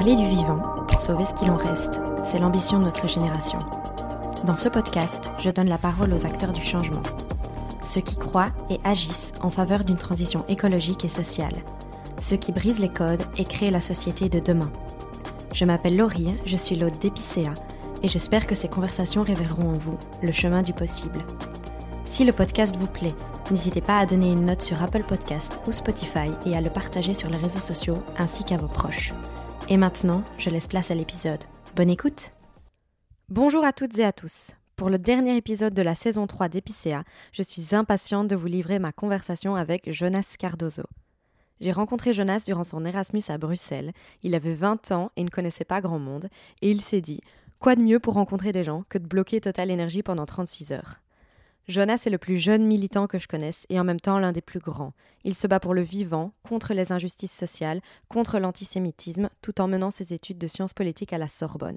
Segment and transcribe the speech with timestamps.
[0.00, 3.58] Parler du vivant pour sauver ce qu'il en reste, c'est l'ambition de notre génération.
[4.46, 7.02] Dans ce podcast, je donne la parole aux acteurs du changement,
[7.84, 11.52] ceux qui croient et agissent en faveur d'une transition écologique et sociale,
[12.18, 14.72] ceux qui brisent les codes et créent la société de demain.
[15.52, 17.52] Je m'appelle Laurie, je suis l'hôte d'Epicéa
[18.02, 21.20] et j'espère que ces conversations révéleront en vous le chemin du possible.
[22.06, 23.14] Si le podcast vous plaît,
[23.50, 27.12] n'hésitez pas à donner une note sur Apple Podcast ou Spotify et à le partager
[27.12, 29.12] sur les réseaux sociaux ainsi qu'à vos proches.
[29.72, 31.44] Et maintenant, je laisse place à l'épisode.
[31.76, 32.32] Bonne écoute
[33.28, 34.56] Bonjour à toutes et à tous.
[34.74, 38.80] Pour le dernier épisode de la saison 3 d'Epicéa, je suis impatiente de vous livrer
[38.80, 40.82] ma conversation avec Jonas Cardozo.
[41.60, 43.92] J'ai rencontré Jonas durant son Erasmus à Bruxelles.
[44.24, 46.28] Il avait 20 ans et ne connaissait pas grand monde,
[46.62, 47.20] et il s'est dit
[47.60, 50.96] Quoi de mieux pour rencontrer des gens que de bloquer Total Energy pendant 36 heures?
[51.68, 54.40] Jonas est le plus jeune militant que je connaisse et en même temps l'un des
[54.40, 54.92] plus grands.
[55.24, 59.90] Il se bat pour le vivant, contre les injustices sociales, contre l'antisémitisme, tout en menant
[59.90, 61.76] ses études de sciences politiques à la Sorbonne.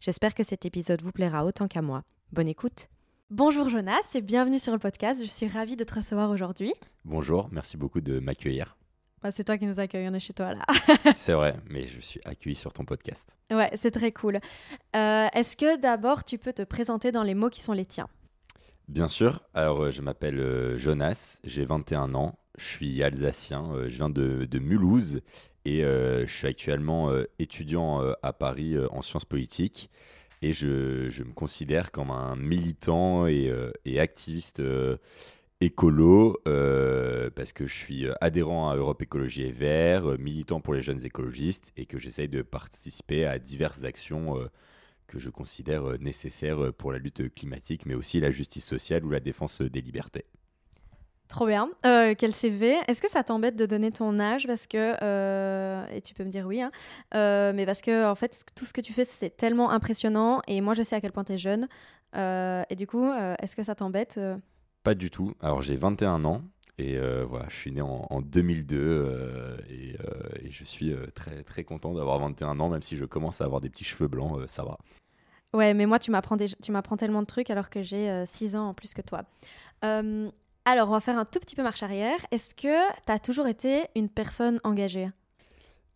[0.00, 2.02] J'espère que cet épisode vous plaira autant qu'à moi.
[2.32, 2.88] Bonne écoute.
[3.30, 5.22] Bonjour Jonas et bienvenue sur le podcast.
[5.22, 6.74] Je suis ravie de te recevoir aujourd'hui.
[7.04, 8.76] Bonjour, merci beaucoup de m'accueillir.
[9.22, 10.64] Bah, c'est toi qui nous accueille, on est chez toi là.
[11.14, 13.36] c'est vrai, mais je suis accueilli sur ton podcast.
[13.50, 14.40] Ouais, c'est très cool.
[14.96, 18.08] Euh, est-ce que d'abord tu peux te présenter dans les mots qui sont les tiens?
[18.90, 19.38] Bien sûr.
[19.54, 24.10] Alors, euh, je m'appelle euh, Jonas, j'ai 21 ans, je suis alsacien, euh, je viens
[24.10, 25.20] de, Mulhouse
[25.64, 29.90] et je suis actuellement étudiant à Paris en sciences politiques.
[30.42, 33.52] Et je, me considère comme un militant et,
[33.98, 34.62] activiste
[35.60, 41.04] écolo parce que je suis adhérent à Europe Écologie et Vert, militant pour les jeunes
[41.04, 44.38] écologistes et que j'essaye de participer à diverses actions
[45.10, 49.04] que je considère euh, nécessaire euh, pour la lutte climatique, mais aussi la justice sociale
[49.04, 50.24] ou la défense des libertés.
[51.28, 51.68] Trop bien.
[51.86, 54.46] Euh, quel CV Est-ce que ça t'embête de donner ton âge?
[54.46, 56.72] Parce que, et tu peux me dire oui, hein,
[57.12, 60.42] mais parce que en fait, tout ce que tu fais, c'est tellement impressionnant.
[60.48, 61.68] Et moi, je sais à quel point tu es jeune.
[62.16, 63.08] et du coup,
[63.40, 64.18] est-ce que ça t'embête
[64.82, 65.34] Pas du tout.
[65.40, 66.42] Alors, j'ai 21 ans.
[66.78, 69.94] Et voilà, je suis né en, 2002 et,
[70.42, 73.60] et, je suis très, très content d'avoir 21 ans, même si je commence à avoir
[73.60, 74.78] des petits cheveux blancs, ça va.
[75.52, 76.36] Ouais, mais moi, tu m'apprends,
[76.96, 79.22] tellement de trucs alors que j'ai 6 euh, ans en plus que toi.
[79.84, 80.30] Euh,
[80.64, 82.18] alors, on va faire un tout petit peu marche arrière.
[82.30, 85.08] Est-ce que tu as toujours été une personne engagée?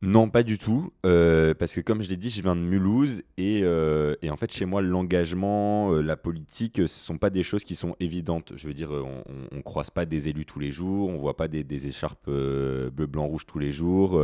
[0.05, 3.23] Non, pas du tout, euh, parce que comme je l'ai dit, je viens de Mulhouse
[3.39, 7.75] et, et en fait chez moi l'engagement, la politique, ce sont pas des choses qui
[7.75, 8.53] sont évidentes.
[8.57, 11.49] Je veux dire, on, on, croise pas des élus tous les jours, on voit pas
[11.49, 14.21] des, écharpes bleu, blanc, rouge tous les jours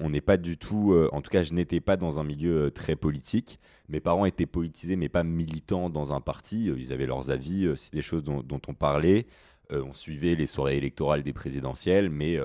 [0.00, 2.66] on n'est pas du tout, euh, en tout cas, je n'étais pas dans un milieu
[2.66, 3.58] euh, très politique.
[3.88, 6.70] Mes parents étaient politisés, mais pas militants dans un parti.
[6.70, 9.26] Euh, ils avaient leurs avis, c'est des choses dont, on parlait.
[9.70, 12.38] On suivait les soirées électorales des présidentielles, mais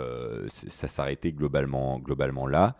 [0.48, 2.78] ça s'arrêtait globalement, globalement là.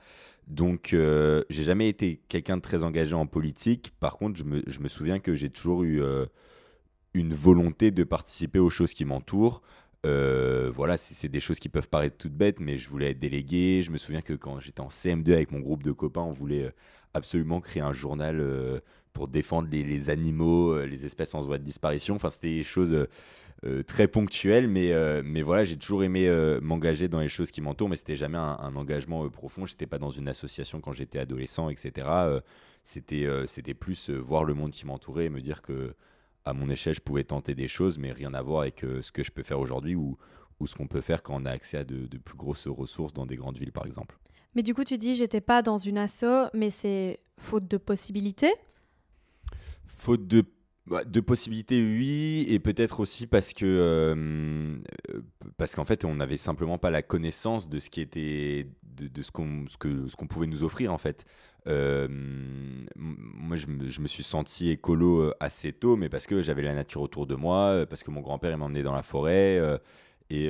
[0.48, 3.94] Donc, j'ai jamais été quelqu'un de très engagé en politique.
[4.00, 6.02] Par contre, je me, souviens que j'ai toujours eu
[7.14, 9.62] une volonté de participer aux choses qui m'entourent.
[10.06, 13.82] Euh, voilà, c'est des choses qui peuvent paraître toutes bêtes, mais je voulais être délégué.
[13.84, 16.66] Je me souviens que quand j'étais en CM2 avec mon groupe de copains, on voulait
[16.66, 16.72] euh,
[17.14, 18.80] absolument créer un journal euh,
[19.12, 22.16] pour défendre les, animaux, les espèces en voie de disparition.
[22.16, 23.08] Enfin, c'était des choses
[23.88, 24.94] très ponctuelles, mais,
[25.24, 26.30] mais voilà, j'ai toujours aimé
[26.62, 29.66] m'engager dans les choses qui m'entourent, mais c'était jamais un, un engagement profond.
[29.66, 32.08] J'étais pas dans une association quand j'étais adolescent, etc.
[32.84, 35.94] c'était c'était plus voir le monde qui m'entourait et me dire que
[36.46, 39.12] à mon échelle, je pouvais tenter des choses, mais rien à voir avec euh, ce
[39.12, 40.18] que je peux faire aujourd'hui ou,
[40.60, 43.26] ou ce qu'on peut faire quand on a accès à de, plus grosses ressources dans
[43.26, 44.18] des grandes villes, par exemple.
[44.56, 48.52] Mais du coup, tu dis, j'étais pas dans une asso, mais c'est faute de possibilités?
[49.86, 50.44] Faute de
[50.90, 54.78] bah, de possibilités, oui, et peut-être aussi parce que euh,
[55.76, 60.28] qu'en fait, on n'avait simplement pas la connaissance de ce qui était de, ce qu'on
[60.28, 61.26] pouvait nous offrir en fait.
[61.68, 62.08] Euh,
[62.96, 67.02] moi, je me, suis senti écolo euh, assez tôt, mais parce que j'avais la nature
[67.02, 69.62] autour de moi, parce que mon grand-père m'emmenait dans la forêt
[70.32, 70.50] et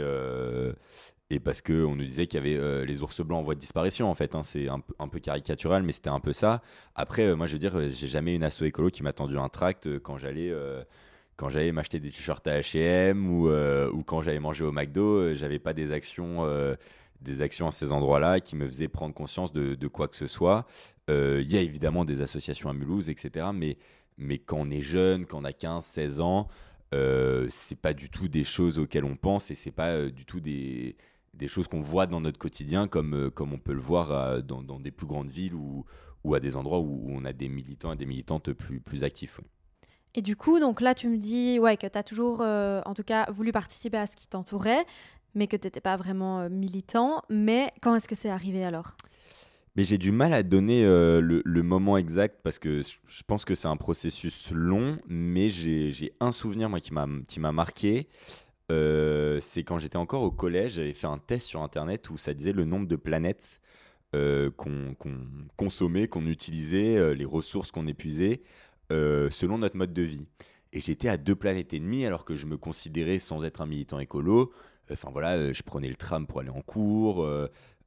[1.29, 4.09] et parce qu'on nous disait qu'il y avait les ours blancs en voie de disparition
[4.09, 4.35] en fait.
[4.35, 4.43] Hein.
[4.43, 6.61] c'est un, peu caricatural, mais c'était un peu ça.
[6.95, 9.99] Après, moi je veux dire, j'ai jamais une asso écolo qui m'a tendu un tract
[9.99, 10.51] quand j'allais
[11.71, 15.91] m'acheter des t-shirts à H&M ou, ou quand j'allais manger au McDo, j'avais pas des
[15.91, 16.47] actions
[17.21, 20.27] des actions à ces endroits-là qui me faisaient prendre conscience de, de quoi que ce
[20.27, 20.65] soit.
[21.09, 23.47] Il y a évidemment des associations à Mulhouse, etc.
[23.53, 23.77] Mais,
[24.17, 26.47] mais quand on est jeune, quand on a 15, 16 ans,
[26.93, 30.39] euh, c'est pas du tout des choses auxquelles on pense et c'est pas du tout
[30.39, 30.95] des,
[31.39, 34.41] des choses qu'on voit dans notre quotidien comme, euh, comme on peut le voir euh,
[34.41, 35.86] dans, dans, des plus grandes villes ou,
[36.24, 39.39] ou à des endroits où, on a des militants et des militantes plus, plus actifs.
[40.15, 42.94] Et du coup, donc là, tu me dis ouais, que tu as toujours, euh, en
[42.94, 44.86] tout cas, voulu participer à ce qui t'entourait,
[45.33, 47.24] mais que tu n'étais pas vraiment militant.
[47.30, 48.95] Mais quand est-ce que c'est arrivé alors?
[49.75, 53.56] Mais j'ai du mal à donner euh, le, moment exact parce que je pense que
[53.56, 58.09] c'est un processus long, mais j'ai un souvenir moi qui m'a marqué.
[58.71, 62.33] Euh, c'est quand j'étais encore au collège, j'avais fait un test sur internet où ça
[62.33, 63.62] disait le nombre de planètes
[64.16, 64.95] euh, qu'on
[65.56, 68.42] consommait, qu'on utilisait, les ressources qu'on épuisait
[68.89, 70.27] selon notre mode de vie.
[70.74, 73.66] Et j'étais à deux planètes et demie alors que je me considérais sans être un
[73.66, 74.51] militant écolo.
[74.92, 77.27] Enfin voilà, je prenais le tram pour aller en cours,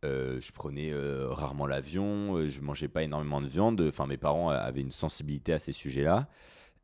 [0.05, 3.81] euh, je prenais euh, rarement l'avion, euh, je mangeais pas énormément de viande.
[3.89, 6.29] Enfin, mes parents avaient une sensibilité à ces sujets-là.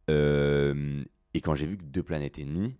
[0.08, 2.76] et quand j'ai vu que deux planètes et demie,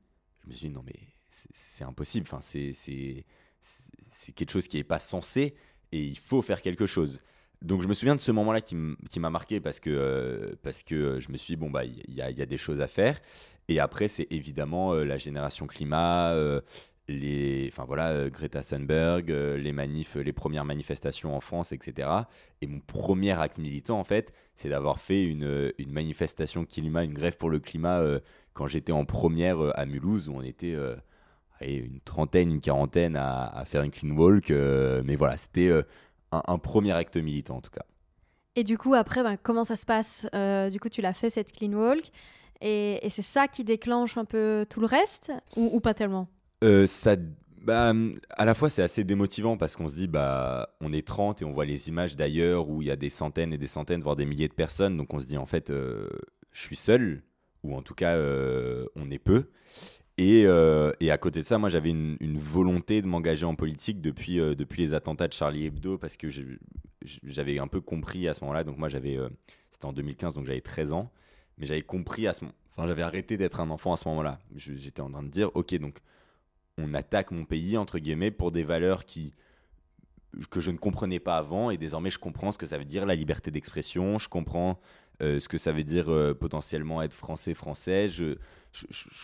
[0.49, 0.99] je me suis dit non mais
[1.31, 2.27] c'est impossible.
[2.31, 3.25] Enfin, c'est
[4.35, 5.55] quelque chose qui n'est pas censé
[5.93, 7.21] et il faut faire quelque chose.
[7.61, 11.31] Donc je me souviens de ce moment-là qui m'a marqué parce que, parce que je
[11.31, 13.21] me suis dit, bon, bah, il y, y, a des choses à faire.
[13.67, 16.35] Et après, c'est évidemment la génération climat,
[17.09, 22.09] les, enfin voilà, euh, Greta Thunberg, euh, les manifs, les premières manifestations en France, etc.
[22.61, 27.15] Et mon premier acte militant, en fait, c'est d'avoir fait une, euh, manifestation climat, une
[27.15, 28.03] grève pour le climat,
[28.53, 30.77] quand j'étais en première à Mulhouse, où on était
[31.61, 34.51] une trentaine, une quarantaine à, faire une clean walk.
[34.51, 35.73] mais voilà, c'était
[36.31, 37.85] un, premier acte militant, en tout cas.
[38.55, 40.27] Et du coup, après, ben, comment ça se passe
[40.71, 42.11] Du coup, tu l'as fait, cette clean walk?
[42.61, 45.33] Et, c'est ça qui déclenche un peu tout le reste?
[45.57, 46.29] Ou pas tellement?
[46.65, 46.87] Euh,
[47.63, 47.93] bah,
[48.31, 51.45] à la fois, c'est assez démotivant parce qu'on se dit, bah, on est 30 et
[51.45, 54.17] on voit les images d'ailleurs où il y a des centaines et des centaines, voire
[54.17, 54.97] des milliers de personnes.
[54.97, 56.09] Donc on se dit, en fait, euh,
[56.53, 57.23] je suis seul,
[57.63, 59.51] ou en tout cas, euh, on est peu.
[60.21, 64.01] Et, et, à côté de ça, moi, j'avais une, une, volonté de m'engager en politique
[64.01, 66.27] depuis, depuis les attentats de Charlie Hebdo parce que
[67.23, 68.65] j'avais un peu compris à ce moment-là.
[68.65, 69.17] Donc moi, j'avais,
[69.71, 71.13] c'était en 2015, donc j'avais 13 ans.
[71.59, 74.39] Mais j'avais compris à ce moment, enfin, j'avais arrêté d'être un enfant à ce moment-là.
[74.55, 75.99] J'étais en train de dire, ok, donc
[76.79, 79.35] on attaque mon pays, entre guillemets, pour des valeurs qui
[80.51, 83.07] que je ne comprenais pas avant et désormais je comprends ce que ça veut dire
[83.07, 84.79] la liberté d'expression, je comprends
[85.23, 88.37] euh, ce que ça veut dire euh, potentiellement être français français, je,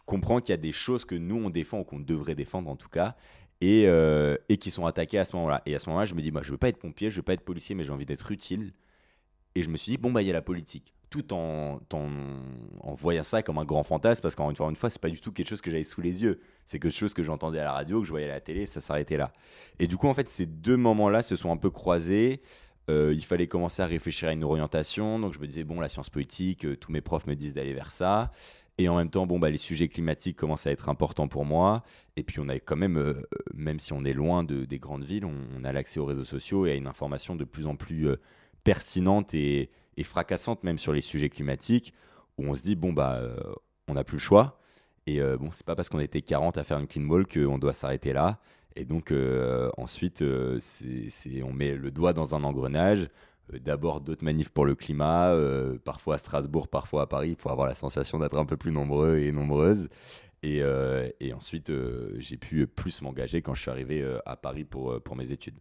[0.06, 2.76] comprends qu'il y a des choses que nous on défend ou qu'on devrait défendre en
[2.76, 3.16] tout cas
[3.60, 5.62] et, euh, et qui sont attaquées à ce moment-là.
[5.66, 7.22] Et à ce moment-là je me dis moi je veux pas être pompier, je veux
[7.22, 8.72] pas être policier mais j'ai envie d'être utile
[9.54, 11.81] et je me suis dit bon bah il y a la politique tout en,
[12.96, 15.20] voyant ça comme un grand fantasme, parce qu'encore une fois, une fois c'est pas du
[15.20, 16.40] tout quelque chose que j'avais sous les yeux.
[16.64, 18.81] C'est quelque chose que j'entendais à la radio, que je voyais à la télé, ça
[18.81, 19.32] s'arrêtait là.
[19.78, 22.43] Et du coup, en fait, ces deux moments-là se sont un peu croisés.
[22.90, 25.19] Euh, il fallait commencer à réfléchir à une orientation.
[25.19, 27.75] Donc je me disais, bon, la science politique, euh, tous mes profs me disent d'aller
[27.75, 28.32] vers ça.
[28.76, 31.84] Et en même temps, bon, bah, les sujets climatiques commencent à être importants pour moi.
[32.17, 33.22] Et puis on a quand même, euh,
[33.55, 36.67] même si on est loin de, des grandes villes, on, a l'accès aux réseaux sociaux
[36.67, 38.08] et à une information de plus en plus
[38.64, 41.94] pertinente et, et fracassante même sur les sujets climatiques,
[42.38, 43.37] où on se dit, bon, bah, euh,
[43.88, 44.58] on n'a plus le choix.
[45.06, 47.58] Et euh, bon, c'est pas parce qu'on était 40 à faire une clean wall qu'on
[47.58, 48.38] doit s'arrêter là.
[48.76, 50.25] Et donc, euh, ensuite,
[50.58, 53.08] c'est, on met le doigt dans un engrenage.
[53.52, 55.37] D'abord d'autres manifs pour le climat,
[55.85, 59.19] parfois à Strasbourg, parfois à Paris, pour avoir la sensation d'être un peu plus nombreux
[59.19, 59.91] et nombreuses.
[60.43, 60.62] Et,
[61.20, 61.70] et ensuite,
[62.17, 65.61] j'ai pu plus m'engager quand je suis arrivé à Paris pour, pour mes études.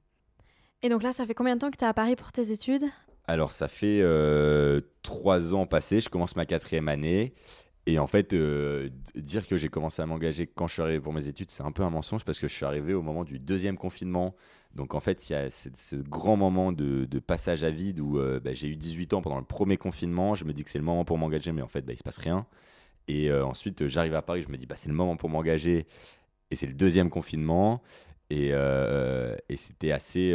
[0.82, 2.52] Et donc là, ça fait combien de temps que tu es à Paris pour tes
[2.52, 2.86] études?
[3.26, 7.34] Alors, ça fait euh, trois ans passés, je commence ma quatrième année.
[7.86, 11.14] Et en fait, euh, dire que j'ai commencé à m'engager quand je suis arrivé pour
[11.14, 13.40] mes études, c'est un peu un mensonge parce que je suis arrivé au moment du
[13.40, 14.36] deuxième confinement.
[14.74, 18.40] Donc en fait, il y a ce grand moment de, passage à vide où euh,
[18.40, 20.34] bah, j'ai eu 18 ans pendant le premier confinement.
[20.34, 22.04] Je me dis que c'est le moment pour m'engager, mais en fait, bah, il se
[22.04, 22.46] passe rien.
[23.10, 25.88] Et ensuite, j'arrive à Paris, je me dis, bah, c'est le moment pour m'engager.
[26.52, 27.82] Et c'est le deuxième confinement.
[28.30, 28.54] Et
[29.56, 30.34] c'était assez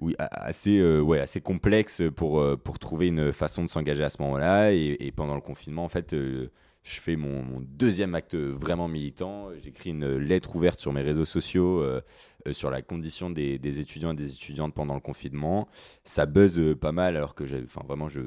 [0.00, 4.20] oui, assez, euh, assez complexe pour, euh, pour trouver une façon de s'engager à ce
[4.22, 4.72] moment-là.
[4.72, 6.50] Et, pendant le confinement, en fait, euh,
[6.82, 9.50] je fais mon, deuxième acte vraiment militant.
[9.62, 11.82] J'écris une lettre ouverte sur mes réseaux sociaux
[12.50, 15.66] sur la condition des, étudiants et des étudiantes pendant le confinement.
[16.02, 17.44] Ça buzz pas mal alors que
[17.86, 18.20] vraiment, je,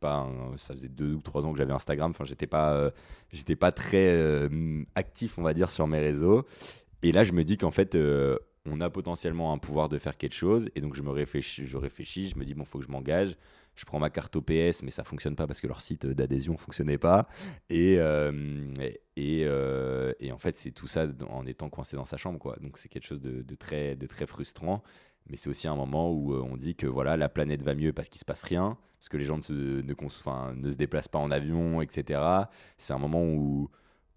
[0.00, 2.12] pas, ça faisait deux ou trois ans que j'avais Instagram.
[2.12, 2.90] Enfin, j'étais pas,
[3.32, 4.48] j'étais pas très
[4.94, 6.46] actif, on va dire, sur mes réseaux.
[7.02, 7.98] Et là, je me dis qu'en fait,
[8.70, 10.70] on a potentiellement un pouvoir de faire quelque chose.
[10.74, 13.36] Et donc, je me réfléchis, je réfléchis, je me dis, bon, faut que je m'engage.
[13.74, 16.98] Je prends ma carte OPS, mais ça fonctionne pas parce que leur site d'adhésion fonctionnait
[16.98, 17.28] pas.
[17.70, 18.32] Et, euh,
[19.18, 22.56] euh, et, en fait, c'est tout ça en étant coincé dans sa chambre, quoi.
[22.60, 24.82] Donc, c'est quelque chose de, très, de très frustrant.
[25.28, 27.92] Mais c'est aussi un moment où euh, on dit que voilà, la planète va mieux
[27.92, 31.08] parce qu'il se passe rien, parce que les gens ne se, ne, ne se déplacent
[31.08, 32.20] pas en avion, etc.
[32.78, 33.70] C'est un moment où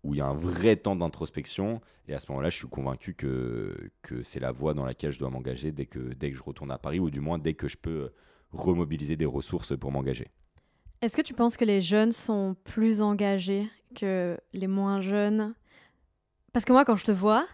[0.03, 1.81] où il y a un vrai temps d'introspection.
[2.07, 5.19] Et à ce moment-là, je suis convaincu que, que c'est la voie dans laquelle je
[5.19, 7.67] dois m'engager dès que, dès que je retourne à Paris, ou du moins dès que
[7.67, 8.11] je peux
[8.51, 10.27] remobiliser des ressources pour m'engager.
[11.01, 15.55] Est-ce que tu penses que les jeunes sont plus engagés que les moins jeunes?
[16.53, 17.47] Parce que moi, quand je te vois,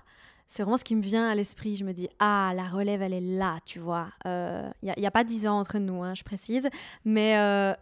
[0.47, 1.75] c'est vraiment ce qui me vient à l'esprit.
[1.75, 4.09] Je me dis, ah, la relève, elle est là, tu vois.
[4.25, 6.69] Il euh, n'y a, pas dix ans entre nous, hein, je précise.
[7.05, 7.73] Mais, euh,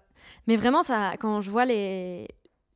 [0.48, 2.28] mais vraiment, ça, quand je vois les,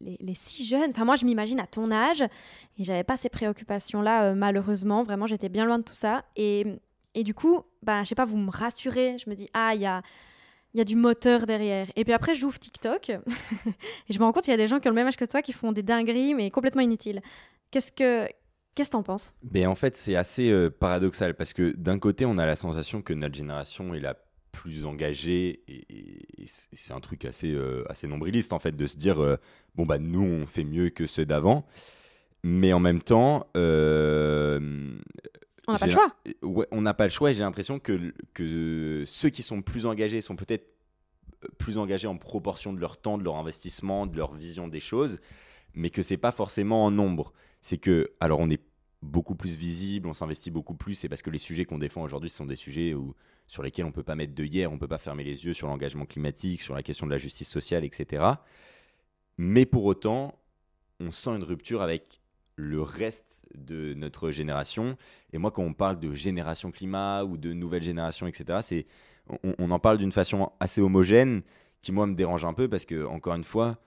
[0.01, 4.25] les, si jeunes, enfin moi je m'imagine à ton âge, et j'avais pas ces préoccupations-là,
[4.25, 5.03] euh, malheureusement.
[5.03, 6.23] Vraiment, j'étais bien loin de tout ça.
[6.35, 6.65] Et,
[7.15, 9.17] et du coup, bah, je sais pas, vous me rassurez.
[9.17, 10.01] Je me dis, ah, il y a
[10.75, 11.87] y a du moteur derrière.
[11.95, 13.19] Et puis après, j'ouvre TikTok et
[14.13, 15.25] je me rends compte qu'il y a des gens qui ont le même âge que
[15.25, 17.21] toi qui font des dingueries mais complètement inutiles.
[17.71, 18.27] Qu'est-ce que
[18.75, 19.33] Qu'est-ce que t'en penses?
[19.51, 23.01] Mais en fait, c'est assez euh, paradoxal parce que d'un côté, on a la sensation
[23.01, 24.15] que notre génération est la
[24.51, 25.85] plus engagée et,
[26.73, 29.37] c'est un truc assez, euh, assez nombriliste en fait de se dire euh,
[29.75, 31.65] bon bah nous on fait mieux que ceux d'avant,
[32.43, 33.47] mais en même temps.
[33.55, 34.59] on
[35.67, 36.15] n'a pas le choix.
[36.41, 39.85] Ouais, on n'a pas le choix et j'ai l'impression que, que ceux qui sont plus
[39.85, 40.65] engagés sont peut-être
[41.57, 45.19] plus engagés en proportion de leur temps, de leur investissement, de leur vision des choses,
[45.73, 47.33] mais que c'est pas forcément en nombre.
[47.61, 48.61] C'est que, alors on est
[49.01, 52.29] beaucoup plus visible, on s'investit beaucoup plus, c'est parce que les sujets qu'on défend aujourd'hui,
[52.29, 53.15] ce sont des sujets où,
[53.47, 55.45] sur lesquels on ne peut pas mettre de hier, on ne peut pas fermer les
[55.45, 58.23] yeux sur l'engagement climatique, sur la question de la justice sociale, etc.
[59.37, 60.37] Mais pour autant,
[60.99, 62.19] on sent une rupture avec
[62.55, 64.97] le reste de notre génération.
[65.31, 68.85] Et moi, quand on parle de génération climat ou de nouvelle génération, etc., c'est,
[69.43, 71.41] on, en parle d'une façon assez homogène
[71.81, 73.77] qui, moi, me dérange un peu parce que, encore une fois,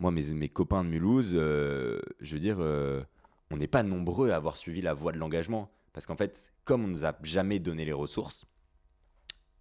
[0.00, 3.02] moi, mes, mes copains de Mulhouse, euh, je veux dire, euh,
[3.50, 5.70] on n'est pas nombreux à avoir suivi la voie de l'engagement.
[5.92, 8.44] Parce qu'en fait, comme on nous a jamais donné les ressources,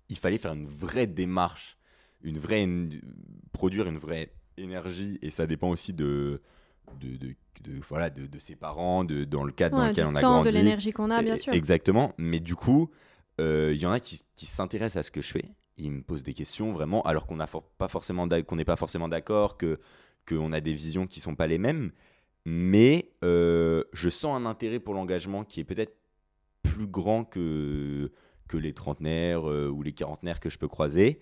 [0.10, 1.78] il fallait faire une vraie démarche,
[2.22, 2.68] une vraie,
[3.54, 5.20] produire une vraie énergie.
[5.22, 6.42] Et ça dépend aussi de,
[7.00, 7.36] de,
[7.88, 10.50] voilà, de, ses parents, de, dans le cadre dans lequel on a temps, grandi.
[10.50, 11.54] de l'énergie qu'on a, bien sûr.
[11.54, 12.14] Exactement.
[12.18, 12.90] Mais du coup,
[13.40, 15.52] euh, il y en a qui, qui s'intéressent à ce que je fais.
[15.78, 17.46] Ils me posent des questions vraiment, alors qu'on n'est
[17.78, 18.28] pas forcément
[19.08, 19.80] d'accord, que
[20.28, 21.92] qu'on a des visions qui sont pas les mêmes.
[22.50, 25.98] Mais euh, je sens un intérêt pour l'engagement qui est peut-être
[26.64, 28.10] plus grand que,
[28.48, 31.20] que les trentenaires euh, ou les quarantenaires que je peux croiser.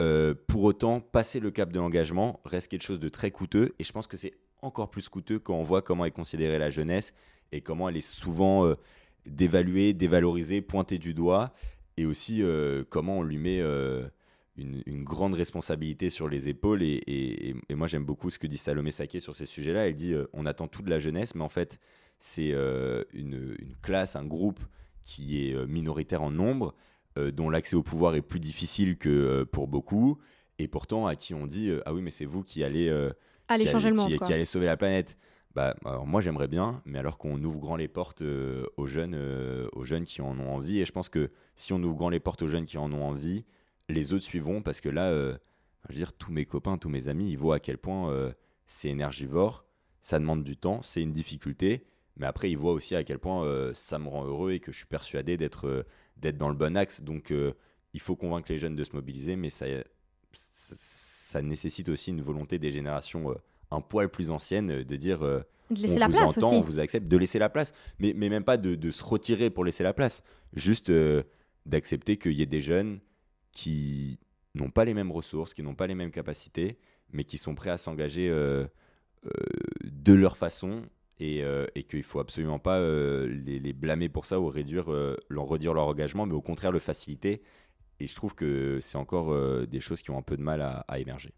[0.00, 3.84] Euh, pour autant, passer le cap de l'engagement reste quelque chose de très coûteux et
[3.84, 7.14] je pense que c'est encore plus coûteux quand on voit comment est considérée la jeunesse
[7.50, 8.72] et comment elle est souvent
[9.26, 11.52] dévaluée, dévalorisée, pointée du doigt
[11.96, 12.44] et aussi
[12.90, 13.60] comment on lui met
[14.56, 16.82] une, grande responsabilité sur les épaules.
[16.82, 19.88] Et, moi, j'aime beaucoup ce que dit Salomé Saké sur ces sujets-là.
[19.88, 21.78] Elle dit euh, on attend tout de la jeunesse, mais en fait,
[22.18, 24.60] c'est euh, une, classe, un groupe
[25.04, 26.74] qui est euh, minoritaire en nombre,
[27.16, 30.18] dont l'accès au pouvoir est plus difficile que pour beaucoup,
[30.58, 32.88] et pourtant à qui on dit ah oui, mais c'est vous qui allez,
[33.48, 35.18] aller changer le monde, qui, allez sauver la planète.
[35.54, 39.16] Bah, alors moi j'aimerais bien, mais alors qu'on ouvre grand les portes aux jeunes,
[39.72, 42.20] aux jeunes qui en ont envie, et je pense que si on ouvre grand les
[42.20, 43.44] portes aux jeunes qui en ont envie,
[43.90, 45.36] les autres suivront parce que là, euh,
[45.88, 48.32] je veux dire, tous mes copains, tous mes amis, ils voient à quel point euh,
[48.66, 49.64] c'est énergivore,
[50.00, 51.84] ça demande du temps, c'est une difficulté,
[52.16, 54.72] mais après, ils voient aussi à quel point euh, ça me rend heureux et que
[54.72, 57.00] je suis persuadé d'être d'être dans le bon axe.
[57.00, 57.32] Donc,
[57.94, 59.64] il faut convaincre les jeunes de se mobiliser, mais ça,
[60.32, 63.34] ça, nécessite aussi une volonté des générations
[63.70, 67.16] un poil plus anciennes de dire de laisser la place entend, on vous accepte, de
[67.16, 70.22] laisser la place, mais, mais même pas de, de se retirer pour laisser la place,
[70.52, 70.92] juste
[71.64, 73.00] d'accepter qu'il y ait des jeunes
[73.52, 74.18] qui
[74.54, 76.78] n'ont pas les mêmes ressources, qui n'ont pas les mêmes capacités,
[77.12, 78.66] mais qui sont prêts à s'engager euh,
[79.26, 79.30] euh,
[79.84, 80.82] de leur façon
[81.18, 84.90] et, euh, qu'il ne faut absolument pas les, blâmer pour ça ou réduire,
[85.28, 87.42] leur redire leur engagement, mais au contraire le faciliter.
[87.98, 90.98] Et je trouve que c'est encore des choses qui ont un peu de mal à,
[90.98, 91.34] émerger.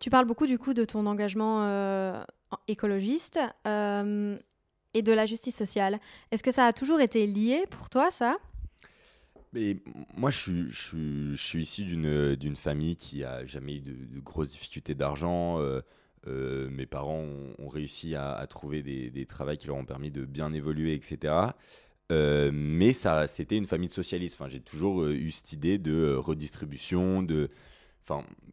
[0.00, 2.24] Tu parles beaucoup du coup de ton engagement
[2.66, 6.00] écologiste et de la justice sociale.
[6.32, 8.38] Est-ce que ça a toujours été lié pour toi, ça?
[10.16, 15.60] Moi, je suis, issu d'une famille qui a jamais eu de, grosses difficultés d'argent.
[15.60, 15.82] Euh,
[16.26, 17.26] euh, mes parents
[17.58, 21.34] ont, réussi à, trouver des, des travaux qui leur ont permis de bien évoluer, etc.
[22.10, 24.40] Euh, mais c'était une famille de socialistes.
[24.48, 27.26] J'ai toujours eu cette idée de redistribution,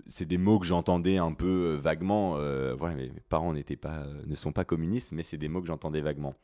[0.08, 2.38] c'est des mots que j'entendais un peu vaguement.
[2.38, 6.36] mes parents ne sont pas communistes, mais c'est des mots que j'entendais vaguement.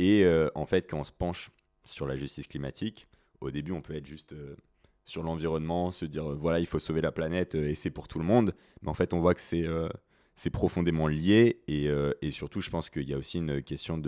[0.00, 1.50] Et en fait, quand on se penche
[1.84, 3.06] sur la justice climatique,
[3.44, 4.56] au début, on peut être juste euh,
[5.04, 8.08] sur l'environnement, se dire euh, voilà, il faut sauver la planète euh, et c'est pour
[8.08, 8.54] tout le monde.
[8.82, 11.88] Mais en fait, on voit que c'est profondément lié et,
[12.22, 14.02] et, surtout, je pense qu'il y a aussi une question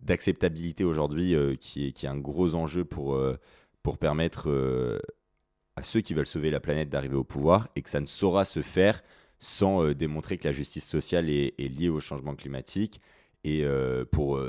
[0.00, 3.20] d'acceptabilité aujourd'hui qui, est, qui est un gros enjeu pour,
[3.82, 4.48] pour permettre
[5.76, 8.46] à ceux qui veulent sauver la planète d'arriver au pouvoir et que ça ne saura
[8.46, 9.02] se faire
[9.40, 13.02] sans démontrer que la justice sociale est, est, liée au changement climatique
[13.44, 13.66] et
[14.10, 14.40] pour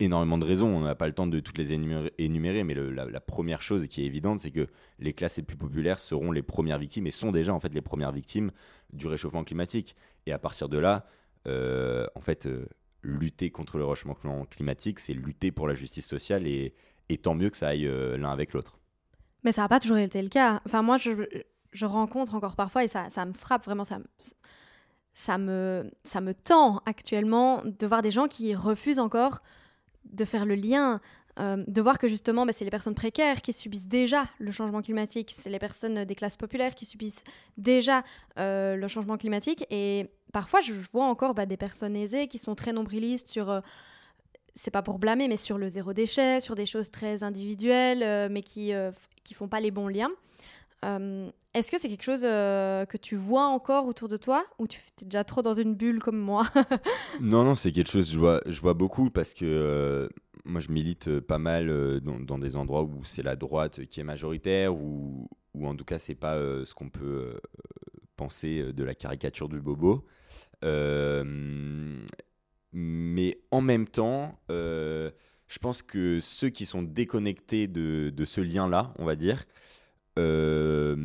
[0.00, 0.68] énormément de raisons.
[0.68, 4.06] On n'a pas le temps de toutes les énumérer, mais la, première chose qui est
[4.06, 7.52] évidente, c'est que les classes les plus populaires seront les premières victimes et sont déjà
[7.52, 8.50] en fait les premières victimes
[8.92, 9.96] du réchauffement climatique.
[10.26, 11.06] Et à partir de là,
[11.46, 12.66] euh, en fait, euh,
[13.02, 16.74] lutter contre le réchauffement climatique, c'est lutter pour la justice sociale et,
[17.22, 18.78] tant mieux que ça aille l'un avec l'autre.
[19.44, 20.60] Mais ça n'a pas toujours été le cas.
[20.66, 23.98] Enfin, moi, je, rencontre encore parfois, et ça, me frappe vraiment, ça,
[25.14, 29.40] ça, me, ça me tend actuellement de voir des gens qui refusent encore
[30.12, 31.00] de faire le lien,
[31.38, 34.82] euh, de voir que justement, bah, c'est les personnes précaires qui subissent déjà le changement
[34.82, 37.22] climatique, c'est les personnes des classes populaires qui subissent
[37.56, 38.02] déjà
[38.38, 39.64] euh, le changement climatique.
[39.70, 43.50] Et parfois, je vois encore bah, des personnes aisées qui sont très nombrilistes sur...
[43.50, 43.60] Euh,
[44.54, 48.42] c'est pas pour blâmer, mais sur le zéro déchet, sur des choses très individuelles, mais
[48.42, 48.72] qui,
[49.22, 50.10] qui font pas les bons liens.
[50.82, 55.04] Est-ce que c'est quelque chose que tu vois encore autour de toi ou tu es
[55.04, 56.46] déjà trop dans une bulle comme moi?
[57.20, 60.08] Non, non, c'est quelque chose que je vois, je vois beaucoup parce que
[60.44, 64.74] moi je milite pas mal dans, des endroits où c'est la droite qui est majoritaire
[64.74, 67.40] ou, ou en tout cas c'est pas ce qu'on peut
[68.16, 70.04] penser de la caricature du bobo.
[72.72, 78.92] mais en même temps, je pense que ceux qui sont déconnectés de, de ce lien-là,
[78.98, 79.44] on va dire,
[80.18, 80.96] euh,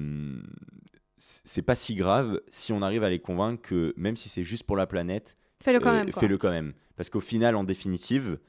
[1.18, 4.64] c'est pas si grave si on arrive à les convaincre que même si c'est juste
[4.64, 6.74] pour la planète, fais-le quand, euh, même, fais-le quand même.
[6.96, 8.40] Parce qu'au final, en définitive,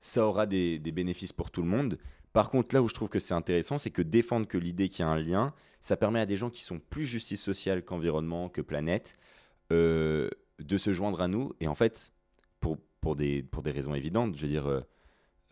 [0.00, 1.98] ça aura des, bénéfices pour tout le monde.
[2.32, 5.04] Par contre, là où je trouve que c'est intéressant, c'est que défendre que l'idée qu'il
[5.04, 8.48] y a un lien, ça permet à des gens qui sont plus justice sociale qu'environnement,
[8.48, 9.14] que planète,
[9.72, 10.28] euh,
[10.58, 11.52] de se joindre à nous.
[11.60, 12.12] Et en fait,
[12.60, 14.84] pour, pour, des, pour des raisons évidentes, je veux dire,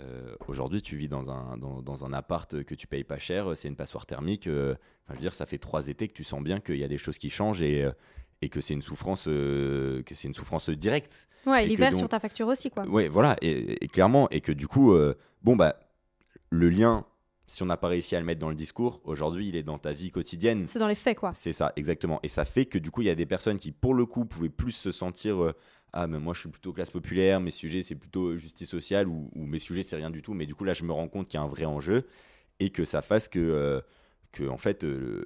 [0.00, 3.68] euh, aujourd'hui, tu vis dans un, dans, un appart que tu payes pas cher, c'est
[3.68, 4.46] une passoire thermique.
[4.46, 4.75] Euh,
[5.08, 6.99] je veux dire, ça fait trois étés que tu sens bien qu'il y a des
[6.99, 7.92] choses qui changent et, euh,
[8.40, 11.28] et que c'est une souffrance, que c'est une souffrance directe.
[11.46, 12.87] Ouais, l'hiver sur ta facture aussi, quoi.
[12.87, 14.96] Ouais, voilà, et, clairement, et que du coup,
[15.42, 15.76] bon bah,
[16.50, 17.04] le lien,
[17.52, 19.78] si on n'a pas réussi à le mettre dans le discours, aujourd'hui, il est dans
[19.78, 20.66] ta vie quotidienne.
[20.66, 21.32] C'est dans les faits, quoi.
[21.35, 22.18] C'est ça, exactement.
[22.23, 24.25] Et ça fait que du coup, il y a des personnes qui, pour le coup,
[24.25, 25.52] pouvaient plus se sentir
[25.92, 29.09] ah mais moi je suis plutôt classe populaire, mes sujets c'est plutôt euh, justice sociale
[29.09, 31.29] ou, mes sujets c'est rien du tout, mais du coup là je me rends compte
[31.29, 32.07] qu'il y a un vrai enjeu
[32.61, 33.81] et que ça fasse que, euh,
[34.33, 35.24] que en fait euh,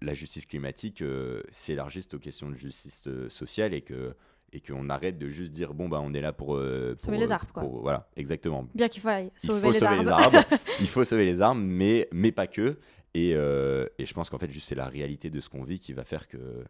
[0.00, 1.04] la justice climatique
[1.50, 4.14] s'élargisse aux questions de justice sociale et que
[4.52, 6.60] et qu'on arrête de juste dire bon bah on est là pour,
[6.96, 7.62] sauver les arbres quoi.
[7.62, 8.66] voilà exactement.
[8.74, 10.44] Bien qu'il faille sauver, il faut les, sauver les arbres.
[10.80, 12.78] il faut sauver les arbres mais mais pas que
[13.14, 15.92] et, et je pense qu'en fait juste c'est la réalité de ce qu'on vit qui
[15.92, 16.64] va faire que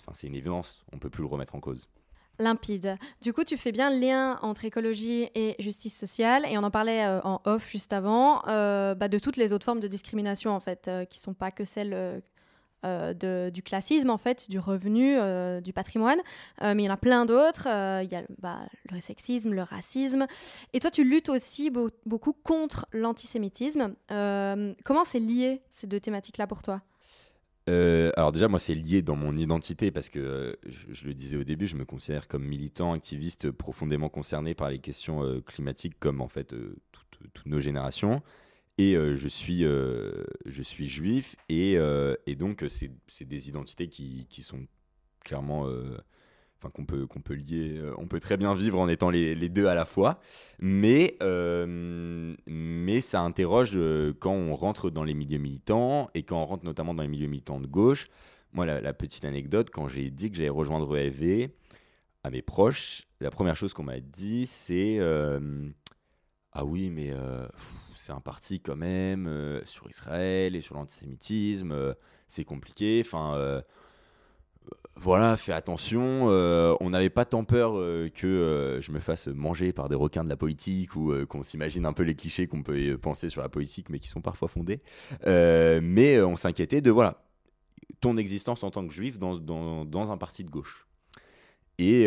[0.00, 1.88] enfin c'est une évidence on peut plus le remettre en cause
[2.38, 2.96] limpide.
[3.22, 6.70] Du coup, tu fais bien le lien entre écologie et justice sociale, et on en
[6.70, 10.50] parlait euh, en off juste avant, euh, bah, de toutes les autres formes de discrimination,
[10.50, 12.22] en fait, euh, qui sont pas que celles
[12.82, 15.16] de, du classisme, en fait, du revenu,
[15.62, 16.18] du patrimoine,
[16.60, 17.66] mais il y en a plein d'autres.
[18.02, 20.26] Il y a bah, le sexisme, le racisme,
[20.72, 21.70] et toi, tu luttes aussi
[22.06, 23.94] beaucoup contre l'antisémitisme.
[24.08, 26.82] comment c'est lié, ces deux thématiques-là, pour toi?
[27.68, 31.36] Euh, alors déjà, moi, c'est lié dans mon identité parce que, euh, je, le disais
[31.36, 35.98] au début, je me considère comme militant, activiste, profondément concerné par les questions euh, climatiques,
[35.98, 36.54] comme en fait
[37.32, 38.22] toutes nos générations.
[38.78, 41.78] Et je, suis, je suis juif, et,
[42.26, 44.66] et donc c'est des identités qui, qui sont
[45.20, 45.68] clairement
[46.70, 49.66] qu'on peut, qu'on peut lier, euh, on peut très bien vivre en étant les, deux
[49.66, 50.20] à la fois,
[50.60, 56.40] mais, euh, mais ça interroge euh, quand on rentre dans les milieux militants et quand
[56.40, 58.08] on rentre notamment dans les milieux militants de gauche.
[58.52, 61.48] Moi, la, petite anecdote, quand j'ai dit que j'allais rejoindre ELV
[62.22, 64.98] à mes proches, la première chose qu'on m'a dit, c'est
[66.52, 67.12] Ah oui, mais
[67.94, 71.94] c'est un parti quand même sur Israël et sur l'antisémitisme,
[72.28, 73.62] c'est compliqué, enfin
[74.96, 76.28] voilà, fais attention.
[76.30, 79.94] Euh, on n'avait pas tant peur euh, que euh, je me fasse manger par des
[79.94, 83.42] requins de la politique ou qu'on s'imagine un peu les clichés qu'on peut penser sur
[83.42, 84.80] la politique, mais qui sont parfois fondés.
[85.26, 87.22] mais on s'inquiétait de voilà
[88.00, 90.86] ton existence en tant que juif dans, dans, un parti de gauche.
[91.78, 92.04] Et,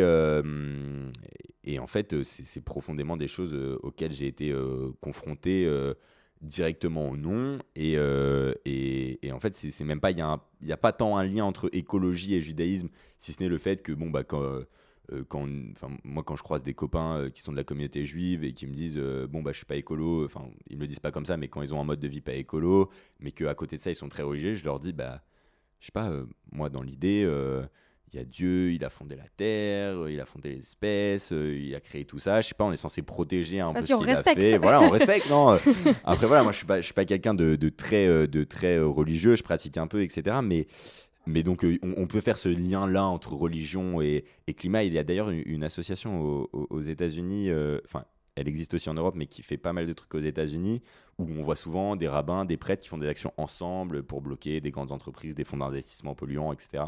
[1.64, 4.56] et en fait, c'est profondément des choses auxquelles j'ai été
[5.02, 5.68] confronté
[6.42, 7.60] directement ou non.
[7.78, 11.26] Euh, et, et, en fait, c'est même pas, il n'y a, a, pas tant un
[11.26, 15.24] lien entre écologie et judaïsme, si ce n'est le fait que, bon, bah, quand, euh,
[15.28, 15.48] quand
[16.04, 18.68] moi, quand je croise des copains euh, qui sont de la communauté juive et qui
[18.68, 19.00] me disent,
[19.30, 21.48] bon, bah, je suis pas écolo, enfin, ils me le disent pas comme ça, mais
[21.48, 23.96] quand ils ont un mode de vie pas écolo, mais qu'à côté de ça, ils
[23.96, 25.24] sont très religieux, je leur dis, bah,
[25.80, 26.12] je sais pas,
[26.52, 27.26] moi, dans l'idée,
[28.16, 31.58] il y a Dieu, il a fondé la terre, il a fondé les espèces, euh,
[31.58, 32.40] il a créé tout ça.
[32.40, 34.58] Je sais pas, on est censé protéger un peu ce qu'il a fait.
[34.58, 35.60] Voilà, on respecte, non
[36.06, 38.46] Après voilà, moi je suis pas, je suis pas quelqu'un de, de, très, euh, de
[38.46, 40.38] très euh, religieux, je pratique un peu, etc.
[40.42, 40.68] Mais
[41.28, 44.84] mais donc, on, peut faire ce lien-là entre religion et, et, climat.
[44.84, 47.50] Il y a d'ailleurs une, association aux, aux États-Unis,
[47.84, 50.84] enfin, elle existe aussi en Europe, mais qui fait pas mal de trucs aux États-Unis,
[51.18, 54.62] où on voit souvent des rabbins, des prêtres qui font des actions ensemble pour bloquer
[54.62, 56.84] des grandes entreprises, des fonds d'investissement polluants, etc.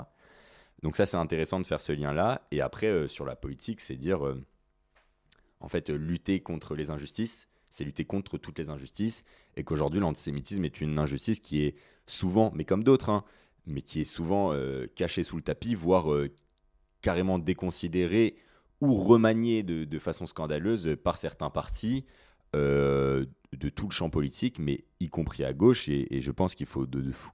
[0.84, 2.48] Donc ça, c'est intéressant de faire ce lien-là.
[2.52, 4.44] Et après, euh, sur la politique, c'est dire, euh,
[5.60, 9.24] en fait, lutter contre les injustices, c'est lutter contre toutes les injustices,
[9.56, 13.24] et qu'aujourd'hui, l'antisémitisme est une injustice qui est souvent, mais comme d'autres, hein,
[13.66, 16.34] mais qui est souvent euh, cachée sous le tapis, voire euh,
[17.02, 18.38] carrément déconsidérée
[18.80, 22.06] ou remaniée de, façon scandaleuse par certains partis
[22.56, 23.26] euh,
[23.58, 26.86] de tout le champ politique, mais y compris à gauche, et, je pense qu'il faut,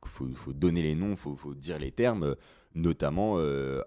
[0.06, 2.36] faut, donner les noms, il faut, dire les termes,
[2.76, 3.38] notamment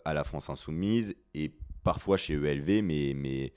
[0.04, 3.12] à la France Insoumise, et parfois chez ELV, mais...
[3.14, 3.52] mais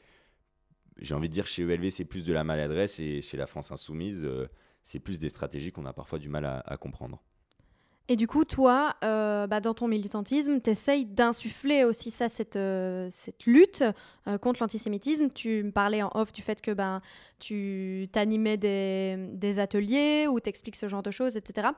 [1.02, 3.72] j'ai envie de dire chez ELV, c'est plus de la maladresse et chez la France
[3.72, 4.48] Insoumise, euh,
[4.82, 7.24] c'est plus des stratégies qu'on a parfois du mal à, comprendre.
[8.12, 12.56] Et du coup, toi, euh, bah, dans ton militantisme, tu essayes d'insuffler aussi ça, cette,
[12.56, 13.08] euh,
[13.46, 13.84] lutte
[14.42, 15.30] contre l'antisémitisme.
[15.30, 17.02] Tu me parlais en off du fait que ben,
[17.38, 21.70] tu t'animais des, ateliers où tu expliques ce genre de choses, etc.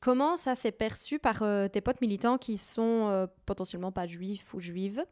[0.00, 5.04] comment ça s'est perçu par tes potes militants qui sont potentiellement pas juifs ou juives?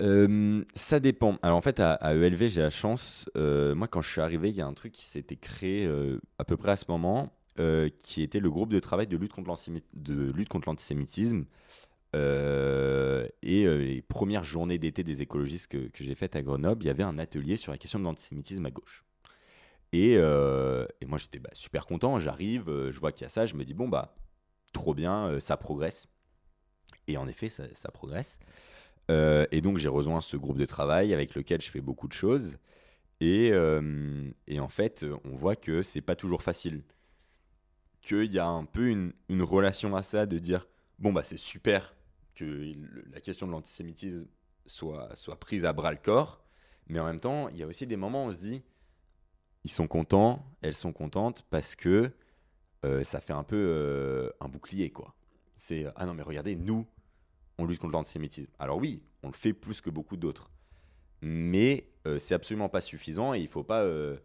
[0.00, 1.36] Euh, ça dépend.
[1.42, 3.30] Alors en fait, à, ELV, j'ai la chance.
[3.36, 6.18] Euh, moi, quand je suis arrivé, il y a un truc qui s'était créé euh,
[6.38, 10.68] à peu près à ce moment, qui était le groupe de travail de lutte contre
[10.68, 11.44] l'antisémitisme.
[12.14, 12.18] et
[13.42, 17.18] les premières journées d'été des écologistes que, j'ai faites à Grenoble, il y avait un
[17.18, 19.04] atelier sur la question de l'antisémitisme à gauche.
[19.92, 22.18] Et, moi, j'étais bah, super content.
[22.18, 24.16] J'arrive, je vois qu'il y a ça, je me dis bon bah
[24.72, 26.08] trop bien, ça progresse.
[27.06, 28.38] Et en effet, ça progresse.
[29.10, 32.12] Euh, et donc j'ai rejoint ce groupe de travail avec lequel je fais beaucoup de
[32.12, 32.56] choses.
[33.20, 36.82] Et, euh, et en fait, on voit que c'est pas toujours facile.
[38.04, 39.12] Qu'il y a un peu une,
[39.42, 40.66] relation à ça de dire
[40.98, 41.94] bon, bah c'est super
[42.34, 42.74] que
[43.12, 44.26] la question de l'antisémitisme
[44.66, 46.42] soit, soit prise à bras le corps.
[46.88, 48.62] Mais en même temps, il y a aussi des moments où on se dit
[49.64, 52.10] ils sont contents, elles sont contentes parce que
[52.84, 55.14] euh, ça fait un peu un bouclier, quoi.
[55.56, 56.86] C'est ah non, mais regardez, nous,
[57.58, 58.50] on lutte contre l'antisémitisme.
[58.58, 60.50] Alors oui, on le fait plus que beaucoup d'autres.
[61.22, 64.18] Mais euh, c'est absolument pas suffisant et il faut pas, euh,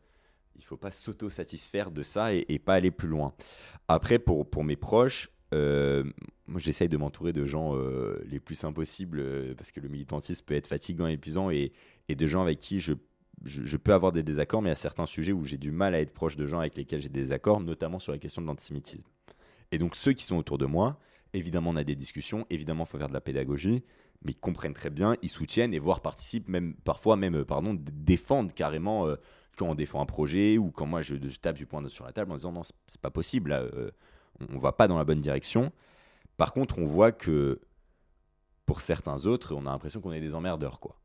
[0.59, 3.33] il faut pas s'auto-satisfaire de ça et, pas aller plus loin.
[3.87, 6.03] Après, pour, pour mes proches, euh,
[6.45, 7.75] moi j'essaye de m'entourer de gens
[8.25, 11.71] les plus simples possibles parce que le militantisme peut être fatigant et épuisant et,
[12.07, 12.93] et de gens avec qui je,
[13.43, 16.13] je, peux avoir des désaccords, mais a certains sujets où j'ai du mal à être
[16.13, 19.07] proche de gens avec lesquels j'ai des désaccords, notamment sur la question de l'antisémitisme.
[19.71, 20.99] Et donc ceux qui sont autour de moi,
[21.33, 23.83] Évidemment, on a des discussions, évidemment, il faut faire de la pédagogie,
[24.23, 27.77] mais ils comprennent très bien, ils soutiennent et voire participent, même parfois même, euh, pardon,
[27.79, 29.15] défendent carrément euh,
[29.59, 32.31] quand on défend un projet ou quand moi je, tape du poing sur la table
[32.31, 33.91] en disant non, c'est pas possible, là, euh,
[34.53, 35.73] on, va pas dans la bonne direction.
[36.37, 37.59] Par contre, on voit que
[38.65, 40.97] pour certains autres, on a l'impression qu'on est des emmerdeurs, quoi.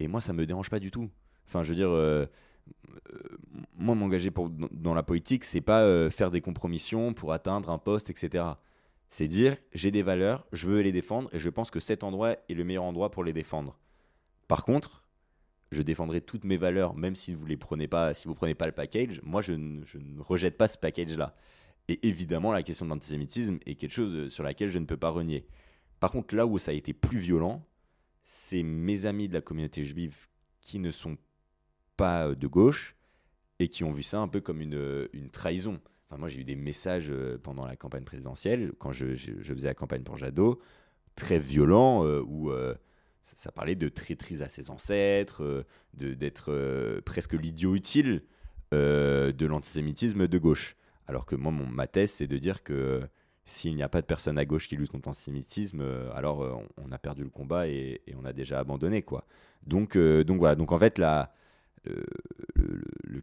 [0.00, 1.10] Et moi, ça me dérange pas du tout.
[1.46, 1.90] Enfin, je veux dire,
[3.76, 4.32] moi, m'engager
[4.70, 8.44] dans la politique, c'est pas faire des compromissions pour atteindre un poste, etc.
[9.08, 12.32] C'est dire, j'ai des valeurs, je veux les défendre et je pense que cet endroit
[12.32, 13.76] est le meilleur endroit pour les défendre.
[14.46, 15.02] Par contre,
[15.70, 18.66] je défendrai toutes mes valeurs, même si vous les prenez pas, si vous prenez pas
[18.66, 19.20] le package.
[19.22, 19.82] Moi, je ne,
[20.20, 21.34] rejette pas ce package-là.
[21.88, 25.10] Et évidemment, la question de l'antisémitisme est quelque chose sur laquelle je ne peux pas
[25.10, 25.46] renier.
[26.00, 27.66] Par contre, là où ça a été plus violent,
[28.22, 30.28] c'est mes amis de la communauté juive
[30.60, 31.16] qui ne sont
[31.96, 32.94] pas de gauche
[33.58, 35.80] et qui ont vu ça un peu comme une, une trahison
[36.16, 40.02] moi, j'ai eu des messages euh, pendant la campagne présidentielle, quand je, faisais la campagne
[40.02, 40.58] pour Jadot,
[41.16, 42.74] très violents, euh, où euh,
[43.36, 45.64] ça, parlait de traîtrise à ses ancêtres,
[45.94, 48.22] d'être presque l'idiot utile
[48.72, 50.76] de l'antisémitisme de gauche.
[51.06, 53.02] Alors que moi, mon, ma thèse, c'est de dire que
[53.44, 55.82] s'il n'y a pas de personnes à gauche qui luttent contre l'antisémitisme,
[56.14, 59.02] alors on, a perdu le combat et, on a déjà abandonné.
[59.02, 59.24] quoi.
[59.66, 61.24] Donc, donc voilà, donc en fait, le,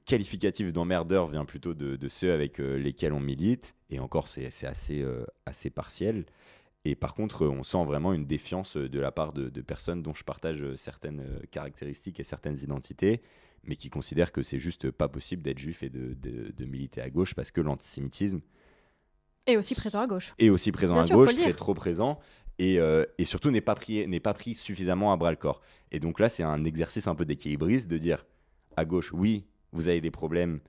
[0.06, 5.02] qualificatif d'emmerdeur vient plutôt de, ceux avec euh, lesquels on milite, et encore c'est assez,
[5.02, 6.26] euh, assez partiel.
[6.86, 10.24] Et par contre, on sent vraiment une défiance de la part de, personnes dont je
[10.24, 13.22] partage certaines caractéristiques et certaines identités,
[13.64, 17.10] mais qui considèrent que c'est juste pas possible d'être juif et de, de, militer à
[17.10, 18.42] gauche parce que l'antisémitisme
[19.48, 20.34] est aussi présent à gauche.
[20.40, 22.20] Et aussi présent à gauche, très trop présent.
[22.58, 25.62] Et, euh, et surtout n'est pas, pris, pas pris suffisamment à bras le corps.
[25.92, 28.26] Et donc là, c'est un exercice un peu d'équilibriste de dire
[28.78, 30.62] à gauche, oui, vous avez des problèmes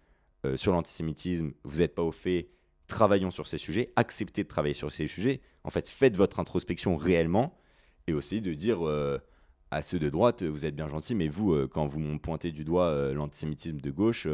[0.44, 2.48] euh, sur l'antisémitisme, vous n'êtes pas au fait,
[2.86, 6.96] travaillons sur ces sujets, acceptez de travailler sur ces sujets, en fait, faites votre introspection
[6.96, 7.58] réellement,
[8.06, 9.18] et aussi de dire euh,
[9.70, 12.52] à ceux de droite, vous êtes bien gentils, mais vous, euh, quand vous me pointez
[12.52, 14.28] du doigt l'antisémitisme de gauche,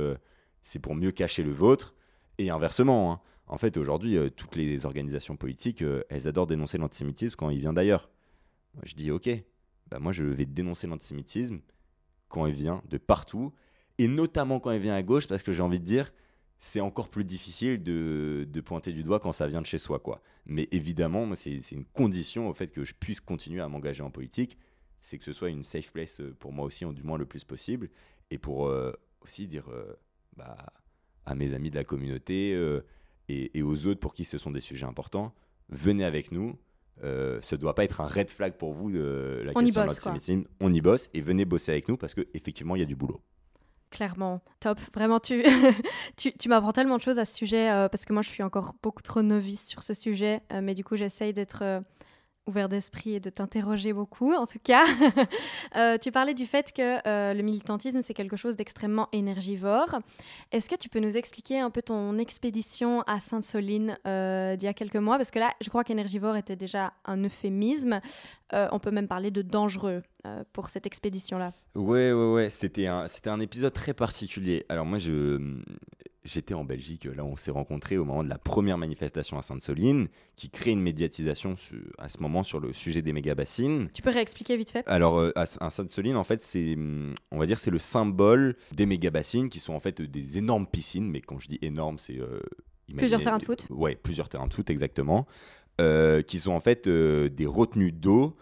[0.60, 1.94] c'est pour mieux cacher le vôtre,
[2.38, 3.12] et inversement.
[3.12, 3.20] Hein.
[3.46, 8.10] En fait, aujourd'hui, toutes les organisations politiques, elles adorent dénoncer l'antisémitisme quand il vient d'ailleurs.
[8.74, 9.28] Moi, je dis, ok,
[9.90, 11.60] bah moi je vais dénoncer l'antisémitisme,
[12.28, 13.52] quand il vient de partout,
[13.98, 16.12] et notamment quand il vient à gauche, parce que j'ai envie de dire,
[16.64, 19.98] c'est encore plus difficile de, de, pointer du doigt quand ça vient de chez soi.
[19.98, 20.22] quoi.
[20.46, 24.56] Mais évidemment, c'est une condition au fait que je puisse continuer à m'engager en politique,
[25.00, 27.90] c'est que ce soit une safe place pour moi aussi, du moins le plus possible,
[28.30, 28.72] et pour
[29.22, 29.68] aussi dire
[30.36, 30.56] bah,
[31.26, 32.56] à mes amis de la communauté
[33.28, 35.34] et, aux autres pour qui ce sont des sujets importants,
[35.68, 36.56] venez avec nous.
[37.02, 39.82] Euh, ce ne doit pas être un red flag pour vous de la on question
[39.82, 42.82] y bosse, de On y bosse et venez bosser avec nous parce qu'effectivement, il y
[42.82, 43.20] a du boulot.
[43.92, 44.80] Clairement, top.
[44.94, 45.44] Vraiment, tu,
[46.16, 48.42] tu, tu m'apprends tellement de choses à ce sujet euh, parce que moi, je suis
[48.42, 50.40] encore beaucoup trop novice sur ce sujet.
[50.50, 51.82] Euh, mais du coup, j'essaye d'être
[52.46, 54.84] ouvert d'esprit et de t'interroger beaucoup, en tout cas.
[55.76, 60.00] Euh, tu parlais du fait que euh, le militantisme, c'est quelque chose d'extrêmement énergivore.
[60.50, 64.68] Est-ce que tu peux nous expliquer un peu ton expédition à Sainte-Soline euh, d'il y
[64.68, 65.16] a quelques mois?
[65.16, 68.00] Parce que là, je crois qu'énergivore était déjà un euphémisme.
[68.52, 70.02] on peut même parler de dangereux
[70.52, 71.52] pour cette expédition-là.
[71.74, 72.50] Ouais, ouais, ouais.
[72.50, 74.66] C'était un, c'était un épisode très particulier.
[74.68, 75.40] Alors moi, je,
[76.24, 80.08] j'étais en Belgique, là on s'est rencontrés au moment de la première manifestation à Sainte-Soline,
[80.36, 81.56] qui crée une médiatisation
[81.98, 83.88] à ce moment sur le sujet des méga-bassines.
[83.92, 84.86] Tu peux réexpliquer vite fait?
[84.86, 86.76] Alors euh, à, Sainte-Soline, en fait, c'est,
[87.30, 91.10] on va dire, c'est le symbole des méga-bassines qui sont en fait des énormes piscines,
[91.10, 92.18] mais quand je dis énormes, c'est...
[92.18, 92.40] Euh,
[92.96, 95.26] plusieurs terrains de foot Ouais, plusieurs terrains de foot, exactement.
[95.80, 98.36] Euh, qui sont en fait des retenues d'eau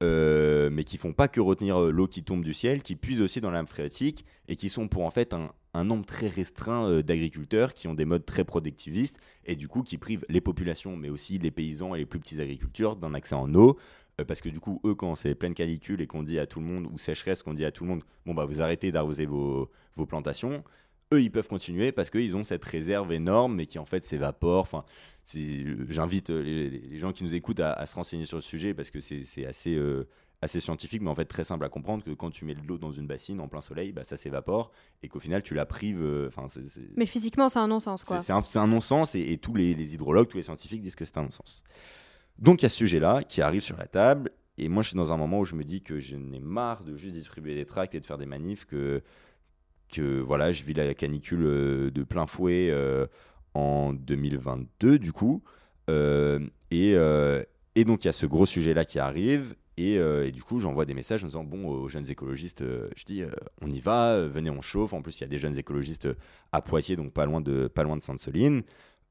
[0.00, 3.52] mais qui font pas que retenir l'eau qui tombe du ciel, qui puisent aussi dans
[3.52, 7.74] l'âme phréatique et qui sont pour en fait un, un nombre très restreint euh, d'agriculteurs
[7.74, 11.38] qui ont des modes très productivistes et du coup qui privent les populations, mais aussi
[11.38, 13.78] les paysans et les plus petits agriculteurs d'un accès en eau.
[14.20, 16.60] Euh, parce que du coup, eux, quand c'est pleine calicule et qu'on dit à tout
[16.60, 19.24] le monde, ou sécheresse, qu'on dit à tout le monde, bon, bah vous arrêtez d'arroser
[19.24, 20.62] vos, vos plantations,
[21.14, 24.62] eux, ils peuvent continuer parce qu'ils ont cette réserve énorme, mais qui en fait s'évapore.
[24.62, 24.84] Enfin,
[25.24, 29.00] j'invite euh, les, gens qui nous écoutent à, se renseigner sur le sujet parce que
[29.00, 29.78] c'est assez
[30.42, 32.76] assez scientifique, mais en fait très simple à comprendre que quand tu mets de l'eau
[32.76, 36.02] dans une bassine en plein soleil, bah, ça s'évapore et qu'au final tu la prives.
[36.02, 36.46] Euh, enfin,
[36.96, 38.20] Mais physiquement, c'est un non-sens quoi.
[38.20, 41.62] C'est un, non-sens et, tous les, hydrologues, tous les scientifiques disent que c'est un non-sens.
[42.38, 44.96] Donc il y a ce sujet-là qui arrive sur la table et moi je suis
[44.96, 47.64] dans un moment où je me dis que je n'ai marre de juste distribuer des
[47.64, 49.00] tracts et de faire des manifs, que,
[49.92, 53.06] que voilà, je vis la canicule euh, de plein fouet euh,
[53.54, 55.44] en 2022 du coup.
[55.88, 56.96] et,
[57.74, 60.84] et donc il y a ce gros sujet-là qui arrive euh, et, du coup, j'envoie
[60.84, 63.30] des messages en disant bon aux jeunes écologistes, euh, je dis euh,
[63.60, 64.92] on y va, venez on chauffe.
[64.92, 66.08] En plus, il y a des jeunes écologistes
[66.52, 68.62] à Poitiers, donc pas loin de de Sainte-Soline.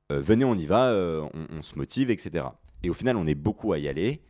[0.09, 0.93] venez, on y va,
[1.33, 2.45] on, se motive, etc.
[2.83, 4.21] Et au final, on est beaucoup à y aller.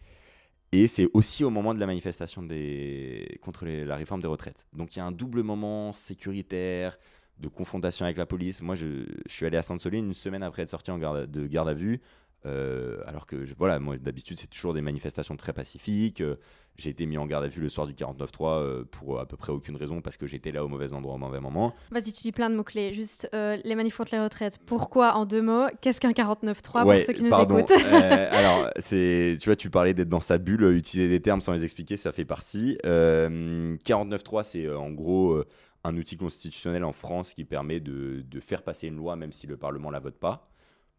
[0.74, 3.38] Et c'est aussi au moment de la manifestation des...
[3.42, 4.68] contre la réforme des retraites.
[4.72, 6.98] Donc il y a un double moment sécuritaire,
[7.40, 8.62] de confrontation avec la police.
[8.62, 11.46] Moi, je, je suis allé à Sainte-Soline une semaine après être sorti en garde, de
[11.48, 12.00] garde à vue.
[12.46, 16.22] Euh, alors que voilà, moi d'habitude c'est toujours des manifestations très pacifiques.
[16.22, 16.38] Euh,
[16.78, 19.38] j'ai été mis en garde à vue le soir du 49.3 euh, pour à peu
[19.38, 21.76] près aucune raison parce que j'étais là au mauvais endroit au mauvais moment.
[21.92, 22.94] Vas-y, tu dis plein de mots-clés.
[22.94, 24.58] Juste les manifs contre les retraites.
[24.66, 29.50] Pourquoi en deux mots Qu'est-ce qu'un 49.3 pour ceux qui nous écoutent Alors, c'est, tu
[29.50, 32.26] vois, tu parlais d'être dans sa bulle, utiliser des termes sans les expliquer, ça fait
[32.26, 32.78] partie.
[32.84, 35.44] 49.3, c'est en gros
[35.84, 39.48] un outil constitutionnel en France qui permet de, de faire passer une loi même si
[39.48, 40.51] le Parlement la vote pas.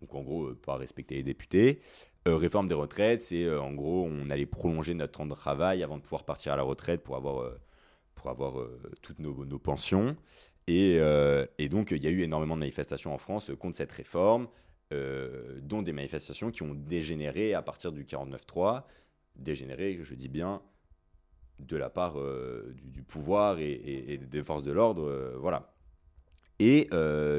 [0.03, 1.81] Donc en gros, euh, pas respecter les députés.
[2.29, 5.83] Euh, réforme des retraites, c'est euh, en gros, on allait prolonger notre temps de travail
[5.83, 7.51] avant de pouvoir partir à la retraite pour avoir,
[8.15, 8.55] pour avoir
[9.01, 10.17] toutes nos, pensions.
[10.67, 10.99] Et,
[11.59, 14.49] et donc, il y a eu énormément de manifestations en France contre cette réforme,
[14.91, 18.85] dont des manifestations qui ont dégénéré à partir du 49-3.
[19.35, 20.62] Dégénéré, je dis bien,
[21.59, 22.17] de la part
[22.75, 25.35] du, pouvoir et, et, des forces de l'ordre.
[25.38, 25.75] voilà.
[26.61, 26.88] Et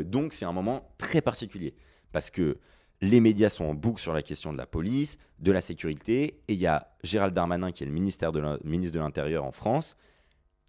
[0.06, 1.76] donc, c'est un moment très particulier
[2.14, 2.58] parce que
[3.02, 6.54] les médias sont en boucle sur la question de la police, de la sécurité, et
[6.54, 9.98] il y a Gérald Darmanin, qui est le ministère de ministre de l'Intérieur en France,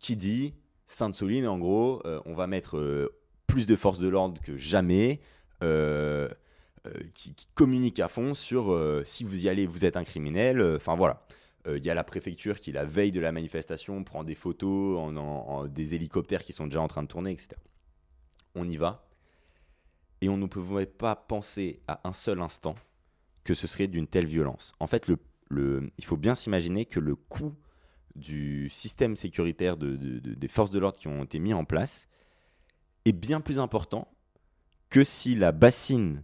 [0.01, 0.55] qui dit
[0.87, 3.15] Sainte-Soline, en gros, euh, on va mettre euh,
[3.47, 5.21] plus de forces de l'ordre que jamais,
[5.63, 6.29] euh,
[7.15, 10.61] qui, communique à fond sur si vous y allez, vous êtes un criminel.
[10.77, 11.25] Enfin voilà.
[11.67, 15.67] Il y a la préfecture qui, la veille de la manifestation, prend des photos, en,
[15.67, 17.57] des hélicoptères qui sont déjà en train de tourner, etc.
[18.55, 19.07] On y va
[20.25, 22.77] et on ne pouvait pas penser à un seul instant
[23.45, 24.73] que ce serait d'une telle violence.
[24.81, 25.11] En fait,
[25.51, 27.55] il faut bien s'imaginer que le coût
[28.17, 32.09] du système sécuritaire de, des forces de l'ordre qui ont été mis en place
[33.05, 34.09] est bien plus important
[34.89, 36.23] que si la bassine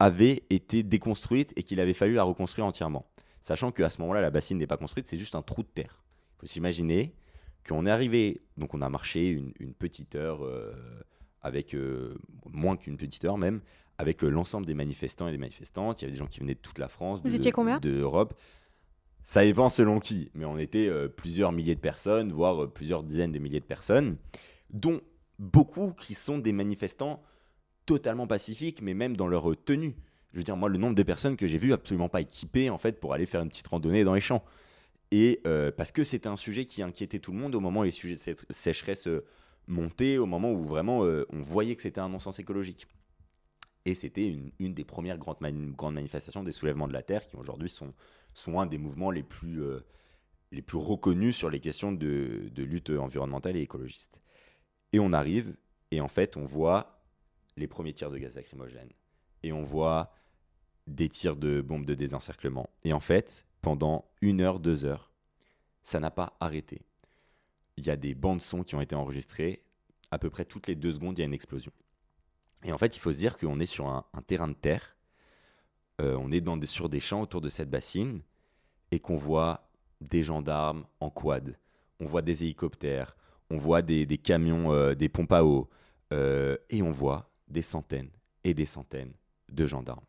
[0.00, 3.06] avait été déconstruite et qu'il avait fallu la reconstruire entièrement.
[3.40, 6.02] Sachant qu'à ce moment-là, la bassine n'est pas construite, c'est juste un trou de terre.
[6.36, 7.14] Il faut s'imaginer
[7.68, 10.44] qu'on est arrivé, donc on a marché une, petite heure.
[10.44, 10.74] Euh,
[11.44, 12.16] avec euh,
[12.52, 13.60] moins qu'une petite heure même,
[13.98, 16.00] avec euh, l'ensemble des manifestants et des manifestantes.
[16.00, 18.00] Il y avait des gens qui venaient de toute la France, Vous étiez combien de
[18.00, 18.34] Europe.
[19.22, 23.30] Ça dépend selon qui, mais on était euh, plusieurs milliers de personnes, voire plusieurs dizaines
[23.30, 24.16] de milliers de personnes,
[24.70, 25.00] dont
[25.38, 27.22] beaucoup qui sont des manifestants
[27.86, 29.94] totalement pacifiques, mais même dans leur tenue.
[30.32, 32.78] Je veux dire, moi, le nombre de personnes que j'ai vues absolument pas équipées, en
[32.78, 34.44] fait, pour aller faire une petite randonnée dans les champs.
[35.12, 35.40] Et
[35.76, 38.16] parce que c'était un sujet qui inquiétait tout le monde au moment où les sujets
[38.16, 39.08] de sécheresse
[39.68, 42.86] euh, montaient, au moment où vraiment euh, on voyait que c'était un non-sens écologique.
[43.84, 45.38] Et c'était une, une, des premières grandes,
[45.76, 47.92] grandes, manifestations des soulèvements de la Terre, qui aujourd'hui sont,
[48.32, 49.62] sont un des mouvements les plus,
[50.52, 54.22] les plus reconnus sur les questions de, de, lutte environnementale et écologiste.
[54.94, 55.54] Et on arrive,
[55.90, 57.02] et en fait, on voit
[57.58, 58.88] les premiers tirs de gaz lacrymogène.
[59.42, 60.14] Et on voit
[60.86, 62.70] des tirs de bombes de désencerclement.
[62.84, 65.10] Et en fait, pendant une heure, deux heures.
[65.82, 66.82] Ça n'a pas arrêté.
[67.76, 69.62] Il y a des bandes son qui ont été enregistrées.
[70.10, 71.72] À peu près toutes les deux secondes, il y a une explosion.
[72.62, 74.96] Et en fait, il faut se dire qu'on est sur un, terrain de terre.
[76.00, 78.22] Euh, on est dans des, sur des champs autour de cette bassine
[78.90, 79.68] et qu'on voit
[80.00, 81.58] des gendarmes en quad.
[82.00, 83.16] On voit des hélicoptères.
[83.50, 85.68] On voit des, camions, euh, des pompes à eau.
[86.12, 88.10] Euh, et on voit des centaines
[88.44, 89.12] et des centaines
[89.50, 90.04] de gendarmes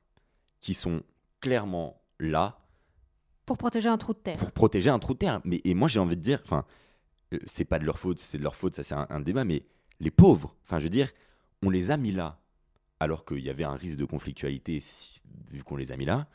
[0.60, 1.04] qui sont
[1.42, 2.60] clairement là
[3.46, 4.38] pour protéger un trou de terre.
[4.38, 5.42] Pour protéger un trou de terre.
[5.44, 6.66] Mais, et moi, j'ai envie de dire, enfin,
[7.46, 9.64] c'est pas de leur faute, c'est de leur faute, ça c'est un, débat, mais
[10.00, 11.12] les pauvres, enfin, je veux dire,
[11.62, 12.40] on les a mis là,
[13.00, 14.84] alors qu'il y avait un risque de conflictualité
[15.52, 16.28] vu qu'on les a mis là,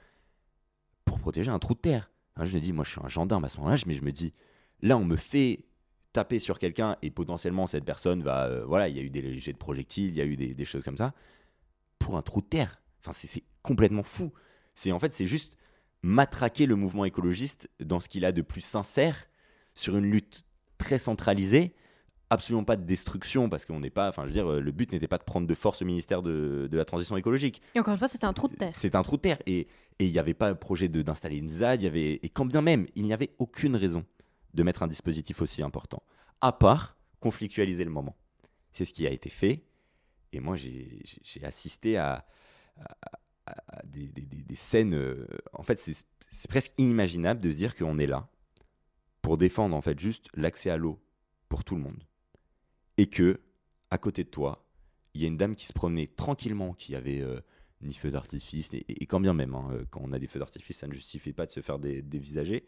[1.05, 2.11] pour protéger un trou de terre.
[2.41, 4.33] je me dis, moi, je suis un gendarme à ce moment-là, mais je me dis,
[4.81, 5.65] là, on me fait
[6.13, 9.39] taper sur quelqu'un et potentiellement cette personne va, euh, voilà, il y a eu des
[9.39, 11.15] jets de projectiles, il y a eu des, des choses comme ça,
[11.99, 12.83] pour un trou de terre.
[13.01, 14.33] Enfin, c'est complètement fou.
[14.75, 15.57] C'est en fait, c'est juste
[16.03, 19.29] matraquer le mouvement écologiste dans ce qu'il a de plus sincère
[19.75, 20.45] sur une lutte
[20.81, 21.75] très centralisée
[22.31, 25.09] absolument pas de destruction parce qu'on n'est pas enfin je veux dire le but n'était
[25.09, 27.61] pas de prendre de force le ministère de, de, la transition écologique.
[27.75, 28.73] Et encore une fois c'était un trou de terre.
[28.75, 29.39] C'est un trou de terre.
[29.47, 29.67] Et
[29.99, 32.87] il n'y avait pas un projet d'installer une ZAD y avait et quand bien même
[32.95, 34.05] il n'y avait aucune raison
[34.55, 36.03] de mettre un dispositif aussi important.
[36.41, 38.17] À part conflictualiser le moment.
[38.73, 39.65] C'est ce qui a été fait.
[40.33, 41.03] Et moi j'ai
[41.43, 42.25] assisté à,
[43.85, 44.95] des, scènes.
[44.95, 48.29] Euh, en fait, c'est presque inimaginable de se dire qu'on est là
[49.23, 51.01] pour défendre en fait juste l'accès à l'eau
[51.49, 52.03] pour tout le monde.
[52.97, 53.41] Et que,
[53.91, 54.67] à côté de toi,
[55.15, 57.41] il y a une dame qui se promenait tranquillement, qui avait euh,
[57.81, 60.79] ni feu d'artifice, et, quand bien même, hein, euh, quand on a des feux d'artifice,
[60.79, 62.65] ça ne justifie pas de se faire dévisager,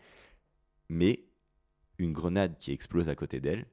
[0.88, 1.24] mais
[1.98, 3.66] une grenade qui explose à côté d'elle,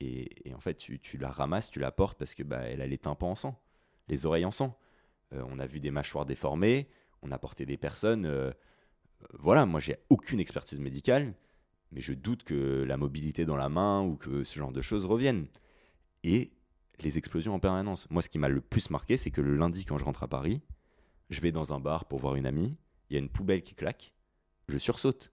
[0.00, 2.98] et, en fait, tu, la ramasses, tu la portes parce que bah, elle a les
[2.98, 3.62] tympans en sang,
[4.08, 4.78] les oreilles en sang.
[5.32, 6.88] Euh, on a vu des mâchoires déformées,
[7.22, 8.52] on a porté des personnes.
[9.32, 11.32] Voilà, moi j'ai aucune expertise médicale,
[11.92, 15.04] mais je doute que la mobilité dans la main ou que ce genre de choses
[15.04, 15.46] reviennent.
[16.22, 16.52] Et
[17.00, 18.08] les explosions en permanence.
[18.10, 20.28] Moi, ce qui m'a le plus marqué, c'est que le lundi, quand je rentre à
[20.28, 20.60] Paris,
[21.30, 22.76] je vais dans un bar pour voir une amie,
[23.10, 24.14] il y a une poubelle qui claque,
[24.68, 25.32] je sursaute.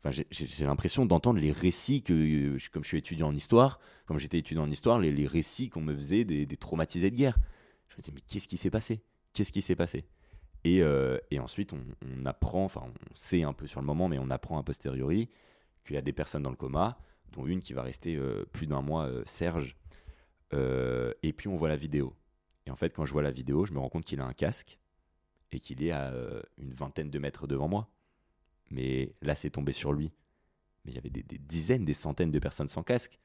[0.00, 4.38] Enfin, j'ai l'impression d'entendre les récits que, comme je suis étudiant en histoire, comme j'étais
[4.38, 7.36] étudiant en histoire, les, récits qu'on me faisait des, des, traumatisés de guerre.
[7.88, 9.02] Je me dis, mais qu'est-ce qui s'est passé?
[9.32, 10.04] Qu'est-ce qui s'est passé?
[10.62, 14.18] Et, euh, et, ensuite, on, apprend, enfin, on sait un peu sur le moment, mais
[14.18, 15.28] on apprend a posteriori
[15.88, 16.98] qu'il y a des personnes dans le coma,
[17.32, 19.76] dont une qui va rester euh, plus d'un mois, euh, Serge.
[20.52, 22.14] et puis, on voit la vidéo.
[22.66, 24.32] Et en fait, quand je vois la vidéo, je me rends compte qu'il a un
[24.32, 24.78] casque
[25.52, 26.12] et qu'il est à
[26.58, 27.90] une vingtaine de mètres devant moi.
[28.70, 30.12] Mais là, c'est tombé sur lui.
[30.84, 33.18] Mais il y avait des, dizaines, des centaines de personnes sans casque.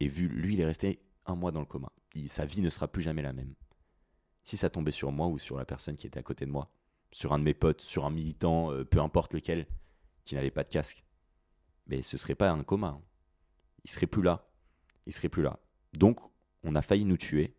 [0.00, 1.92] Et vu, lui, il est resté un mois dans le coma.
[2.26, 3.54] sa vie ne sera plus jamais la même
[4.48, 6.70] si ça tombait sur moi ou sur la personne qui était à côté de moi,
[7.10, 9.66] sur un de mes potes, sur un militant, euh, peu importe lequel,
[10.24, 11.04] qui n'avait pas de casque,
[11.88, 13.00] mais ce serait pas un coma.
[13.84, 14.46] Il serait plus là.
[15.06, 15.58] Il serait plus là.
[15.94, 16.20] Donc,
[16.62, 17.54] on a failli nous tuer,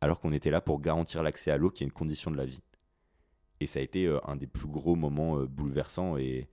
[0.00, 2.44] alors qu'on était là pour garantir l'accès à l'eau, qui est une condition de la
[2.44, 2.62] vie.
[3.60, 6.48] Et ça a été euh, un des plus gros moments euh, bouleversants et,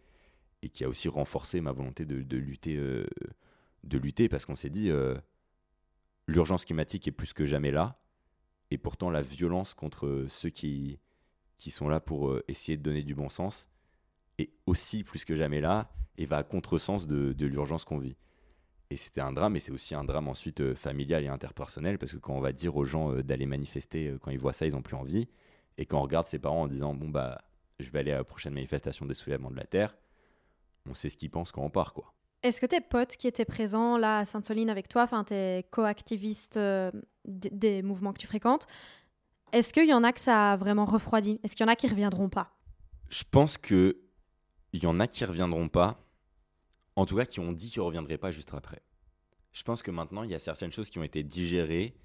[0.72, 4.90] qui a aussi renforcé ma volonté de, lutter, de lutter, parce qu'on s'est dit,
[6.26, 8.00] l'urgence climatique est plus que jamais là
[8.74, 10.98] et pourtant, la violence contre ceux qui,
[11.60, 13.70] qui sont là pour euh, essayer de donner du bon sens
[14.38, 18.16] est aussi plus que jamais là et va à contresens de, de l'urgence qu'on vit.
[18.90, 22.12] Et c'était un drame, et c'est aussi un drame ensuite euh, familial et interpersonnel, parce
[22.12, 24.74] que quand on va dire aux gens euh, d'aller manifester, quand ils voient ça, ils
[24.74, 25.28] n'ont plus envie.
[25.78, 27.42] Et quand on regarde ses parents en disant, bon, bah,
[27.80, 29.96] je vais aller à la prochaine manifestation des soulèvements de la Terre,
[30.88, 32.14] on sait ce qu'ils pensent quand on part, quoi.
[32.44, 36.58] Est-ce que tes potes qui étaient présents là à Sainte-Soline avec toi, enfin tes co-activistes
[36.58, 36.92] euh,
[37.24, 38.68] des mouvements que tu fréquentes,
[39.54, 41.40] est-ce qu'il y en a que ça a vraiment refroidi?
[41.44, 42.52] Est-ce qu'il y en a qui reviendront pas?
[43.08, 43.98] Je pense que
[44.74, 46.00] il y en a qui reviendront pas.
[46.96, 48.82] En tout cas, qui ont dit qu'ils reviendraient pas juste après.
[49.52, 51.96] Je pense que maintenant, il y a certaines choses qui ont été digérées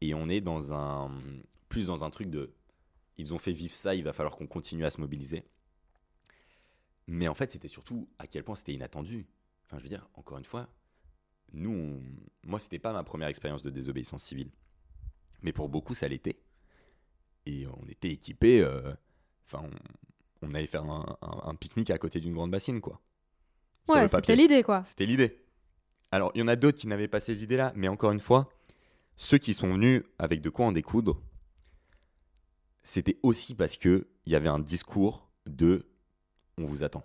[0.00, 1.10] et on est dans un
[1.68, 2.54] plus dans un truc de
[3.16, 5.44] ils ont fait vivre ça, il va falloir qu'on continue à se mobiliser.
[7.08, 9.26] Mais en fait, c'était surtout à quel point c'était inattendu.
[9.66, 10.68] Enfin, je veux dire, encore une fois,
[11.52, 12.02] nous, on...
[12.44, 14.50] moi, c'était pas ma première expérience de désobéissance civile.
[15.42, 16.38] Mais pour beaucoup, ça l'était.
[17.46, 18.60] Et on était équipés.
[18.60, 18.94] Euh,
[19.46, 19.68] enfin.
[20.54, 23.00] Allait faire un, pique-nique à côté d'une grande bassine, quoi.
[23.84, 24.84] sur Ouais, c'était l'idée, quoi.
[24.84, 25.42] C'était l'idée.
[26.10, 28.48] Alors, il y en a d'autres qui n'avaient pas ces idées-là, mais encore une fois,
[29.16, 31.20] ceux qui sont venus avec de quoi en découdre,
[32.82, 35.86] c'était aussi parce que il y avait un discours de
[36.56, 37.04] on vous attend.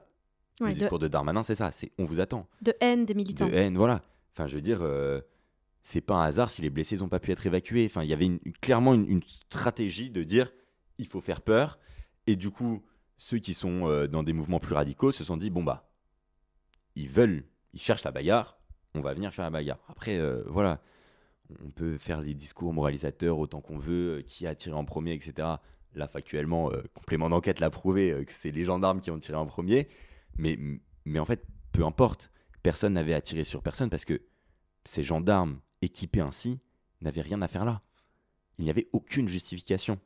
[0.61, 2.47] Ouais, le discours de Darmanin, c'est ça, c'est on vous attend.
[2.61, 3.47] de haine des militants.
[3.47, 4.01] De haine, voilà.
[4.33, 5.21] Enfin, je veux dire, euh,
[5.81, 7.85] c'est pas un hasard si les blessés n'ont pas pu être évacués.
[7.85, 10.51] Enfin, il y avait une- clairement une, une stratégie de dire
[10.97, 11.79] il faut faire peur.
[12.27, 12.83] Et du coup,
[13.23, 15.89] ceux qui sont euh, dans des mouvements plus radicaux se sont dit bon bah,
[16.97, 18.59] ils veulent, ils cherchent la bagarre,
[18.95, 19.79] on va venir faire la bagarre.
[19.87, 20.81] Après, euh, voilà,
[21.63, 25.13] on peut faire des discours moralisateurs autant qu'on veut, euh, qui a tiré en premier,
[25.13, 25.47] etc.
[25.95, 29.87] Là, factuellement, complément d'enquête l'a prouvé que c'est les gendarmes qui ont tiré en premier.
[30.37, 30.57] Mais,
[31.05, 32.31] mais en fait, peu importe,
[32.63, 34.19] personne n'avait à sur personne parce que
[34.85, 36.59] ces gendarmes équipés ainsi
[37.01, 37.83] n'avaient rien à faire là.
[38.57, 39.99] Il n'y avait aucune justification.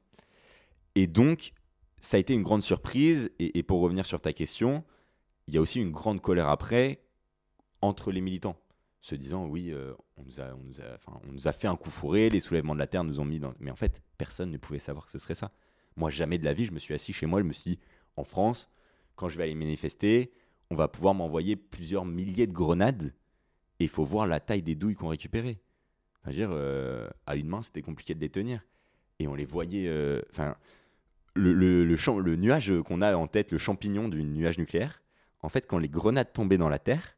[0.96, 1.54] Et donc,
[2.00, 3.32] ça a été une grande surprise.
[3.40, 4.84] Et, pour revenir sur ta question,
[5.48, 7.02] il y a aussi une grande colère après
[7.82, 8.58] entre les militants,
[9.00, 11.76] se disant oui, euh, on, nous a, on, nous a, on nous a fait un
[11.76, 13.54] coup fourré, les soulèvements de la terre nous ont mis dans.
[13.60, 15.52] Mais en fait, personne ne pouvait savoir que ce serait ça.
[15.96, 17.80] Moi, jamais de la vie, je me suis assis chez moi, je me suis dit
[18.16, 18.70] en France,
[19.16, 20.32] quand je vais aller manifester,
[20.70, 23.14] on va pouvoir m'envoyer plusieurs milliers de grenades
[23.80, 25.60] et il faut voir la taille des douilles qu'on récupérait.
[26.22, 28.62] Enfin, je veux dire, euh, à une main, c'était compliqué de les tenir.
[29.20, 29.88] Et on les voyait.
[29.88, 30.56] euh, Enfin,
[31.38, 35.02] le, champ- le nuage qu'on a en tête, le champignon du nuage nucléaire,
[35.42, 37.18] en fait, quand les grenades tombaient dans la terre,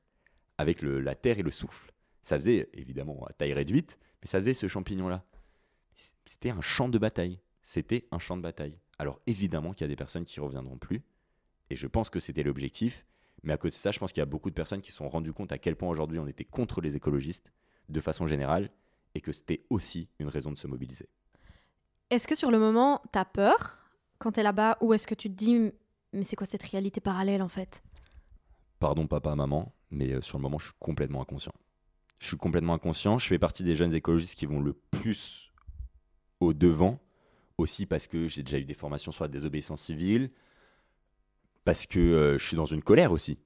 [0.58, 1.92] avec la terre et le souffle,
[2.22, 5.24] ça faisait, évidemment, à taille réduite, mais ça faisait ce champignon-là.
[6.26, 7.40] C'était un champ de bataille.
[7.62, 8.78] C'était un champ de bataille.
[8.98, 11.02] Alors, évidemment qu'il y a des personnes qui reviendront plus,
[11.70, 13.06] et je pense que c'était l'objectif.
[13.44, 14.98] Mais à côté de ça, je pense qu'il y a beaucoup de personnes qui se
[14.98, 17.54] sont rendues compte à quel point aujourd'hui on était contre les écologistes,
[17.88, 18.70] de façon générale,
[19.16, 21.08] et que c'était aussi une raison de se mobiliser.
[22.10, 23.79] Est-ce que sur le moment, t'as peur
[24.20, 25.72] quand t'es là-bas ou est-ce que tu te dis,
[26.14, 27.82] mais c'est quoi cette réalité parallèle en fait?
[28.80, 31.54] Pardon papa, maman, mais euh, sur le moment, je suis complètement inconscient.
[32.20, 33.18] Je suis complètement inconscient.
[33.18, 35.52] Je fais partie des jeunes écologistes qui vont le plus
[36.40, 37.00] au devant,
[37.58, 40.30] aussi parce que j'ai déjà eu des formations sur la désobéissance civile,
[41.66, 43.40] parce que euh, je suis dans une colère aussi.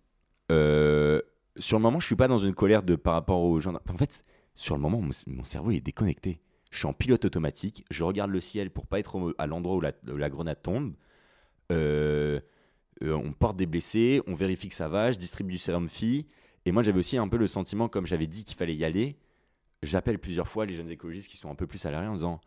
[0.52, 1.22] Euh,
[1.58, 3.74] sur le moment, je suis pas dans une colère de par rapport aux gens.
[3.90, 4.24] En fait,
[4.56, 6.40] sur le moment, mon, mon cerveau est déconnecté.
[6.74, 7.86] Je suis en pilote automatique.
[7.92, 10.96] Je regarde le ciel pour pas être à l'endroit où la, grenade tombe.
[11.72, 12.40] Euh,
[13.04, 16.26] euh, on porte des blessés, on vérifie que ça va, je distribue du sérum phi.
[16.66, 19.20] Et moi, j'avais aussi un peu le sentiment, comme j'avais dit qu'il fallait y aller,
[19.84, 22.42] j'appelle plusieurs fois les jeunes écologistes qui sont un peu plus salariés en disant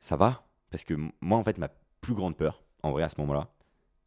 [0.00, 0.44] Ça va?
[0.70, 1.68] Parce que moi, en fait, ma
[2.00, 3.54] plus grande peur, en vrai, à ce moment-là,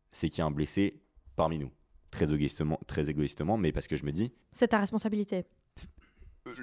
[0.10, 1.02] c'est qu'il y ait un blessé
[1.38, 1.72] parmi nous.
[2.12, 4.34] Très égoïstement, très égoïstement, mais parce que je me dis.
[4.52, 5.46] C'est ta responsabilité.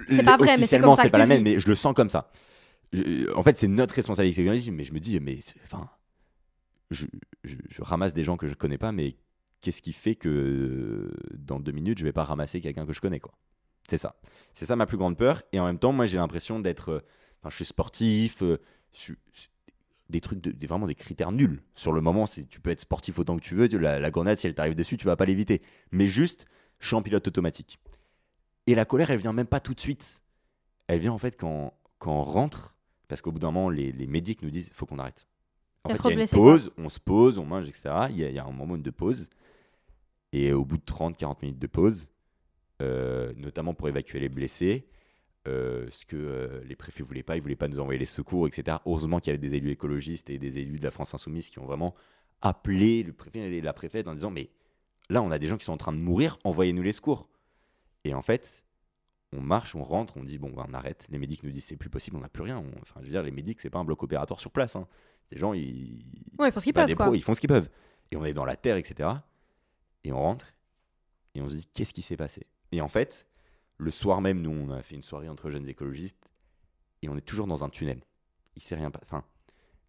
[0.07, 1.93] C'est pas vrai, mais c'est comme ça que pas la même, mais je le sens
[1.93, 2.31] comme ça.
[2.93, 5.89] Je- en fait, c'est notre responsabilité mais je me dis, mais c'est- enfin,
[6.91, 7.05] je,
[7.43, 9.17] je- je ramasse des gens que je connais pas, mais
[9.61, 13.19] qu'est-ce qui fait que dans deux minutes, je vais pas ramasser quelqu'un que je connais,
[13.19, 13.33] quoi?
[13.89, 14.15] C'est ça.
[14.53, 15.41] C'est ça ma plus grande peur.
[15.51, 16.89] Et en même temps, moi, j'ai l'impression d'être.
[16.89, 16.99] euh,
[17.41, 18.41] Enfin, je suis sportif.
[18.41, 18.57] euh,
[18.93, 19.17] je suis-
[20.09, 21.61] des trucs, de, des- vraiment des critères nuls.
[21.75, 23.67] Sur le moment, c'est tu peux être sportif autant que tu veux.
[23.67, 25.61] La, la grenade, si elle t'arrive dessus, tu vas pas l'éviter.
[25.91, 26.45] Mais juste,
[26.79, 27.79] je suis en pilote automatique.
[28.67, 30.21] Et la colère, elle vient même pas tout de suite.
[30.87, 32.75] Elle vient en fait quand, quand on rentre,
[33.07, 35.27] parce qu'au bout d'un moment, les, les médics nous disent faut qu'on arrête.
[35.83, 37.89] En fait, il y a une pause, on se pose, on mange, etc.
[38.09, 39.29] Il y, a, il y a un moment de pause.
[40.31, 42.09] Et au bout de 30-40 minutes de pause,
[42.81, 44.87] euh, notamment pour évacuer les blessés,
[45.47, 48.47] euh, ce que euh, les préfets voulaient pas, ils voulaient pas nous envoyer les secours,
[48.47, 48.77] etc.
[48.85, 51.59] Heureusement qu'il y avait des élus écologistes et des élus de la France Insoumise qui
[51.59, 51.93] ont vraiment
[52.41, 54.49] appelé le préfet et la préfète en disant mais
[55.09, 57.27] là on a des gens qui sont en train de mourir, envoyez-nous les secours.
[58.03, 58.63] Et en fait,
[59.31, 61.05] on marche, on rentre, on dit bon ben, on arrête.
[61.09, 62.59] Les médics nous disent c'est plus possible, on n'a plus rien.
[62.59, 64.75] On- Enfin je veux dire les médics c'est pas un bloc opératoire sur place.
[64.75, 64.87] Hein.
[65.31, 66.05] Ces gens ils
[66.37, 67.05] Ouais, ils font ce qu'ils peuvent, des quoi.
[67.05, 67.69] pros, ils font ce qu'ils peuvent.
[68.11, 69.09] Et on est dans la terre, etc.
[70.03, 70.47] Et on rentre
[71.35, 72.45] et on se dit qu'est-ce qui s'est passé?
[72.71, 73.27] Et en fait,
[73.77, 76.29] le soir même, nous, on a fait une soirée entre jeunes écologistes
[77.01, 78.01] et on est toujours dans un tunnel.
[78.55, 78.99] Il s'est rien pas.
[79.03, 79.23] Enfin,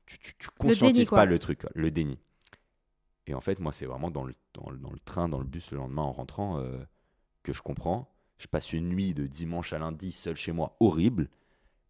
[0.07, 2.19] tu, tu, tu conscientises pas le truc, le déni.
[3.27, 5.45] Et en fait, moi, c'est vraiment dans le, dans, le, dans le train, dans le
[5.47, 6.79] bus le lendemain en rentrant euh,
[7.45, 8.11] que je comprends.
[8.39, 11.31] Je passe une nuit de dimanche à lundi seul chez moi, horrible.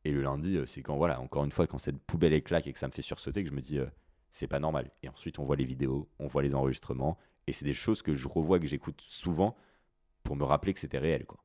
[0.04, 2.72] Et le lundi, euh, c'est quand, voilà, encore une fois, quand cette poubelle éclate et
[2.74, 3.86] que ça me fait sursauter, que je me dis, euh,
[4.28, 4.90] c'est pas normal.
[5.02, 7.16] Et ensuite, on voit les vidéos, on voit les enregistrements.
[7.46, 9.56] Et c'est des choses que je revois, que j'écoute souvent
[10.22, 11.40] pour me rappeler que c'était réel, quoi.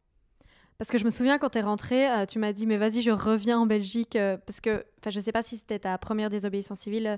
[0.80, 3.12] Parce que je me souviens quand t'es rentré, euh, tu m'as dit mais vas-y je
[3.12, 7.06] reviens en Belgique euh, parce que je sais pas si c'était ta première désobéissance civile
[7.06, 7.18] euh,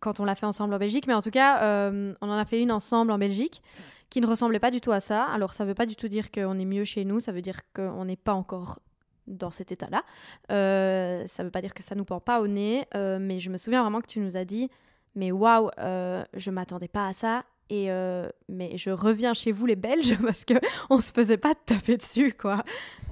[0.00, 2.44] quand on l'a fait ensemble en Belgique, mais en tout cas euh, on en a
[2.46, 3.62] fait une ensemble en Belgique
[4.08, 5.24] qui ne ressemblait pas du tout à ça.
[5.24, 7.60] Alors ça veut pas du tout dire qu'on est mieux chez nous, ça veut dire
[7.74, 8.78] qu'on n'est pas encore
[9.26, 10.02] dans cet état-là.
[10.48, 13.82] Ça veut pas dire que ça nous pend pas au nez, mais je me souviens
[13.82, 14.70] vraiment que tu nous as dit
[15.14, 19.76] mais waouh, je m'attendais pas à ça Et euh, mais je reviens chez vous les
[19.76, 20.54] Belges parce que
[20.90, 22.64] on se faisait pas taper dessus quoi.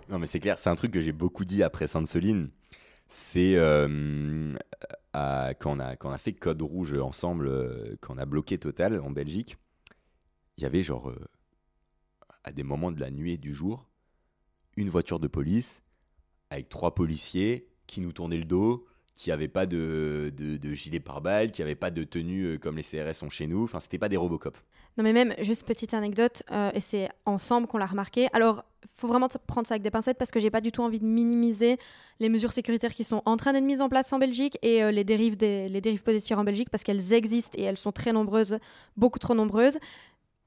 [0.09, 2.50] Non mais c'est clair, c'est un truc que j'ai beaucoup dit après Sainte-Soline.
[3.09, 4.52] C'est euh,
[5.12, 5.80] quand, on
[6.12, 9.57] a, fait Code Rouge ensemble, euh, quand on a bloqué Total en Belgique,
[10.57, 11.12] il y avait genre
[12.44, 13.88] à des moments de la nuit et du jour
[14.76, 15.82] une voiture de police
[16.50, 21.52] avec trois policiers qui nous tournaient le dos, qui n'avaient pas de, de, gilet pare-balles,
[21.52, 23.62] qui n'avaient pas de tenue euh, comme les CRS sont chez nous.
[23.62, 24.58] Enfin, c'était pas des Robocop.
[24.96, 28.28] Non, mais même, juste petite anecdote, euh, et c'est ensemble qu'on l'a remarqué.
[28.32, 31.00] Alors, faut vraiment prendre ça avec des pincettes parce que j'ai pas du tout envie
[31.00, 31.78] de minimiser
[32.20, 34.90] les mesures sécuritaires qui sont en train d'être mises en place en Belgique et euh,
[34.90, 38.12] les dérives des les dérives policières en Belgique parce qu'elles existent et elles sont très
[38.12, 38.58] nombreuses,
[38.96, 39.78] beaucoup trop nombreuses.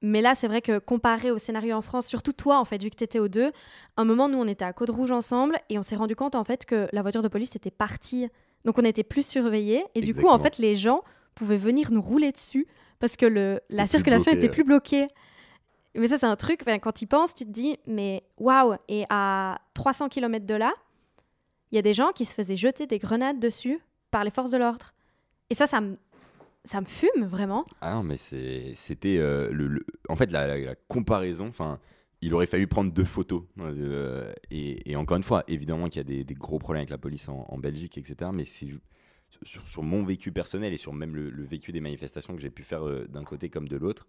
[0.02, 2.90] Mais là, c'est vrai que comparé au scénario en France, surtout toi, en fait, vu
[2.90, 3.52] que tu étais aux deux,
[3.98, 6.44] un moment, nous, on était à Côte Rouge ensemble et on s'est rendu compte, en
[6.44, 8.30] fait, que la voiture de police était partie.
[8.68, 9.86] Donc, on était plus surveillés.
[9.96, 11.02] Et du coup, en fait, les gens
[11.36, 12.68] pouvaient venir nous rouler dessus
[13.00, 15.08] parce que le, la circulation était plus bloquée.
[15.96, 19.06] Mais ça, c'est un truc, quand tu y penses, tu te dis, mais waouh Et
[19.10, 20.74] à 300 km de là,
[21.72, 23.80] il y a des gens qui se faisaient jeter des grenades dessus
[24.12, 24.94] par les forces de l'ordre.
[25.50, 25.98] Et ça, ça me
[26.66, 27.66] ça me fume vraiment.
[27.80, 31.48] Ah non, mais c'était euh, le, en fait la, comparaison.
[31.48, 31.80] Enfin,
[32.22, 33.44] il aurait fallu prendre deux photos.
[33.60, 37.30] Euh, et, encore une fois, évidemment qu'il y a des, gros problèmes avec la police
[37.30, 38.32] en, Belgique, etc.
[38.34, 42.64] Mais sur, mon vécu personnel et sur même le, vécu des manifestations que j'ai pu
[42.64, 44.08] faire euh, d'un côté comme de l'autre,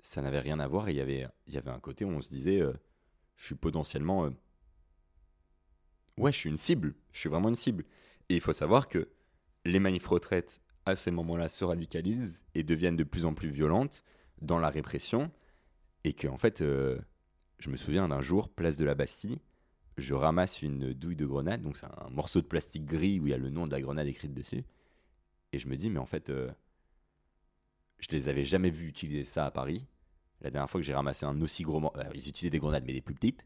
[0.00, 0.88] ça n'avait rien à voir.
[0.88, 1.26] Il y avait,
[1.66, 2.62] un côté où on se disait,
[3.36, 4.30] je suis potentiellement,
[6.18, 6.94] ouais, je suis une cible.
[7.12, 7.84] Je suis vraiment une cible.
[8.28, 9.08] Et il faut savoir que
[9.64, 14.04] les manifs retraites à ces moments-là, se radicalisent et deviennent de plus en plus violentes
[14.40, 15.30] dans la répression.
[16.06, 17.00] Et que, en fait, euh,
[17.58, 19.40] je me souviens d'un jour, place de la Bastille,
[19.98, 23.30] je ramasse une douille de grenade, donc c'est un morceau de plastique gris où il
[23.30, 24.62] y a le nom de la grenade écrite dessus.
[25.52, 26.48] Et je me dis, mais en fait, euh,
[27.98, 29.84] je les avais jamais vus utiliser ça à Paris.
[30.42, 32.92] La dernière fois que j'ai ramassé un aussi gros morceau, ils utilisaient des grenades mais
[32.92, 33.44] des plus petites.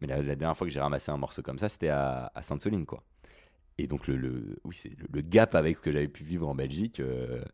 [0.00, 3.04] Mais la, dernière fois que j'ai ramassé un morceau comme ça, c'était à, Sainte-Soline, quoi.
[3.78, 6.98] Et donc, le, oui, c'est le, gap avec ce que j'avais pu vivre en Belgique,
[6.98, 7.44] euh,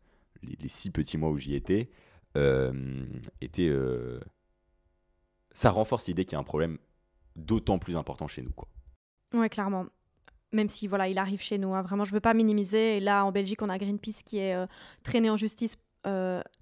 [0.41, 1.91] les, six petits mois où j'y étais,
[2.35, 3.05] euh,
[3.41, 3.69] était.
[5.49, 6.77] Euh, ça renforce l'idée qu'il y a un problème
[7.35, 8.51] d'autant plus important chez nous.
[8.51, 8.67] Quoi.
[9.33, 9.85] Ouais, clairement.
[10.51, 11.73] Même si voilà, il arrive chez nous.
[11.73, 11.81] Hein.
[11.81, 12.97] Vraiment, je veux pas minimiser.
[12.97, 14.55] Et là, en Belgique, on a Greenpeace qui est
[15.03, 15.77] traîné en justice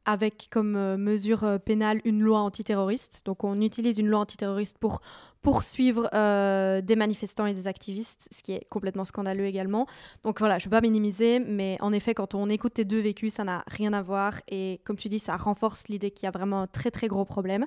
[0.04, 3.22] avec comme mesure pénale une loi antiterroriste.
[3.24, 5.00] Donc on utilise une loi antiterroriste pour
[5.48, 9.88] poursuivre euh, des manifestants et des activistes, ce qui est complètement scandaleux également.
[10.26, 13.00] Donc voilà, je ne veux pas minimiser, mais en effet, quand on écoute tes deux
[13.00, 14.34] vécus, ça n'a rien à voir.
[14.50, 17.24] Et comme tu dis, ça renforce l'idée qu'il y a vraiment un très très gros
[17.24, 17.66] problème.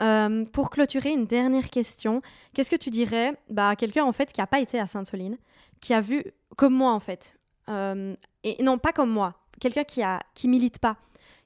[0.00, 2.22] Euh, pour clôturer, une dernière question.
[2.54, 5.38] Qu'est-ce que tu dirais bah, à quelqu'un en fait qui n'a pas été à Sainte-Soline,
[5.80, 6.24] qui a vu,
[6.56, 7.34] comme moi en fait,
[7.68, 10.96] euh, et non pas comme moi, quelqu'un qui a milite pas,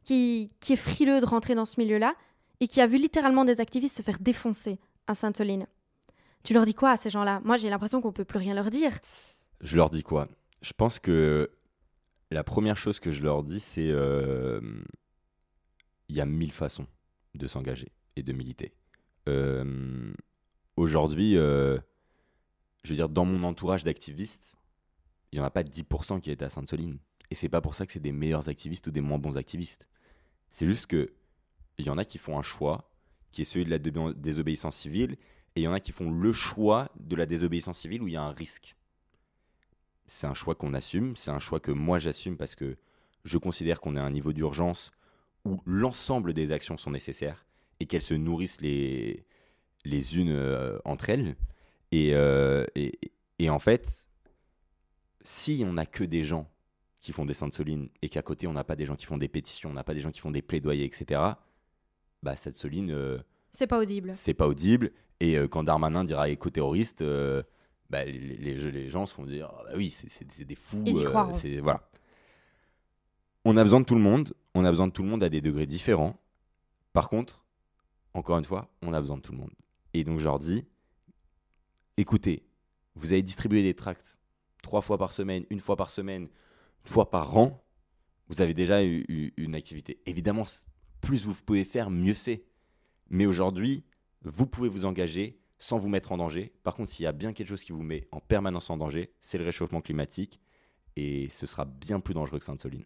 [0.04, 2.14] qui, qui est frileux de rentrer dans ce milieu-là,
[2.60, 5.66] et qui a vu littéralement des activistes se faire défoncer à Sainte-Soline?
[6.44, 7.40] Tu leur dis quoi à ces gens-là?
[7.44, 8.92] Moi, j'ai l'impression qu'on peut plus rien leur dire.
[9.60, 10.28] Je leur dis quoi?
[10.60, 11.50] Je pense que
[12.30, 14.60] la première chose que je leur dis, c'est euh,
[16.08, 16.86] il y a mille façons
[17.34, 18.72] de s'engager et de militer.
[19.28, 20.12] Euh,
[20.76, 21.78] aujourd'hui, euh,
[22.84, 24.56] je veux dire, dans mon entourage d'activistes,
[25.32, 26.98] il n'y en a pas 10% qui étaient à Sainte-Soline.
[27.30, 29.88] Et c'est pas pour ça que c'est des meilleurs activistes ou des moins bons activistes.
[30.50, 31.12] C'est juste que
[31.78, 32.90] il y en a qui font un choix
[33.30, 35.16] qui est celui de la désobéissance civile,
[35.56, 38.14] et il y en a qui font le choix de la désobéissance civile où il
[38.14, 38.76] y a un risque.
[40.06, 42.76] C'est un choix qu'on assume, c'est un choix que moi j'assume parce que
[43.24, 44.90] je considère qu'on est à un niveau d'urgence
[45.44, 47.46] où l'ensemble des actions sont nécessaires
[47.82, 49.26] et qu'elles se nourrissent les,
[49.84, 51.34] les unes euh, entre elles.
[51.90, 52.96] Et, euh, et,
[53.40, 54.08] et, en fait,
[55.22, 56.48] si on n'a que des gens
[57.00, 59.18] qui font des saintes solines et qu'à côté on n'a pas des gens qui font
[59.18, 61.20] des pétitions, on n'a pas des gens qui font des plaidoyers, etc.,
[62.22, 62.92] bah, cette Soline.
[62.92, 63.18] Euh,
[63.50, 64.12] c'est pas audible.
[64.14, 64.92] C'est pas audible.
[65.18, 67.04] Et quand Darmanin dira éco-terroriste,
[67.90, 70.82] bah, les, les, gens se vont dire ah, bah oui, c'est des fous.
[70.86, 71.32] Ils y croiront.
[71.62, 71.88] Voilà.
[73.44, 74.34] On a besoin de tout le monde.
[74.54, 76.16] On a besoin de tout le monde à des degrés différents.
[76.92, 77.41] Par contre,
[78.14, 79.52] encore une fois, on a besoin de tout le monde.
[79.94, 80.64] Et donc, je leur dis
[81.96, 82.46] écoutez,
[82.94, 84.18] vous avez distribué des tracts
[84.62, 87.64] trois fois par semaine, une fois par semaine, une fois par an.
[88.28, 90.00] Vous avez déjà eu une activité.
[90.06, 90.44] Évidemment,
[91.00, 92.44] plus vous pouvez faire, mieux c'est.
[93.10, 93.84] Mais aujourd'hui,
[94.22, 96.52] vous pouvez vous engager sans vous mettre en danger.
[96.62, 99.12] Par contre, s'il y a bien quelque chose qui vous met en permanence en danger,
[99.20, 100.40] c'est le réchauffement climatique.
[100.96, 102.84] Et ce sera bien plus dangereux que Sainte-Soline.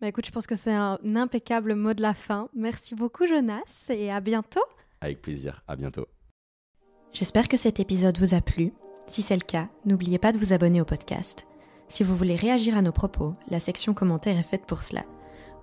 [0.00, 2.48] Bah écoute, je pense que c'est un impeccable mot de la fin.
[2.54, 4.64] Merci beaucoup Jonas et à bientôt.
[5.00, 6.06] Avec plaisir, à bientôt.
[7.12, 8.72] J'espère que cet épisode vous a plu.
[9.06, 11.46] Si c'est le cas, n'oubliez pas de vous abonner au podcast.
[11.88, 15.04] Si vous voulez réagir à nos propos, la section commentaires est faite pour cela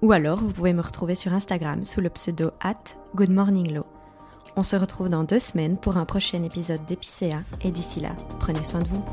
[0.01, 2.83] Ou alors, vous pouvez me retrouver sur Instagram sous le pseudo at
[3.15, 3.85] goodmorninglow.
[4.55, 8.63] On se retrouve dans deux semaines pour un prochain épisode d'Épicéa et d'ici là, prenez
[8.63, 9.03] soin de vous.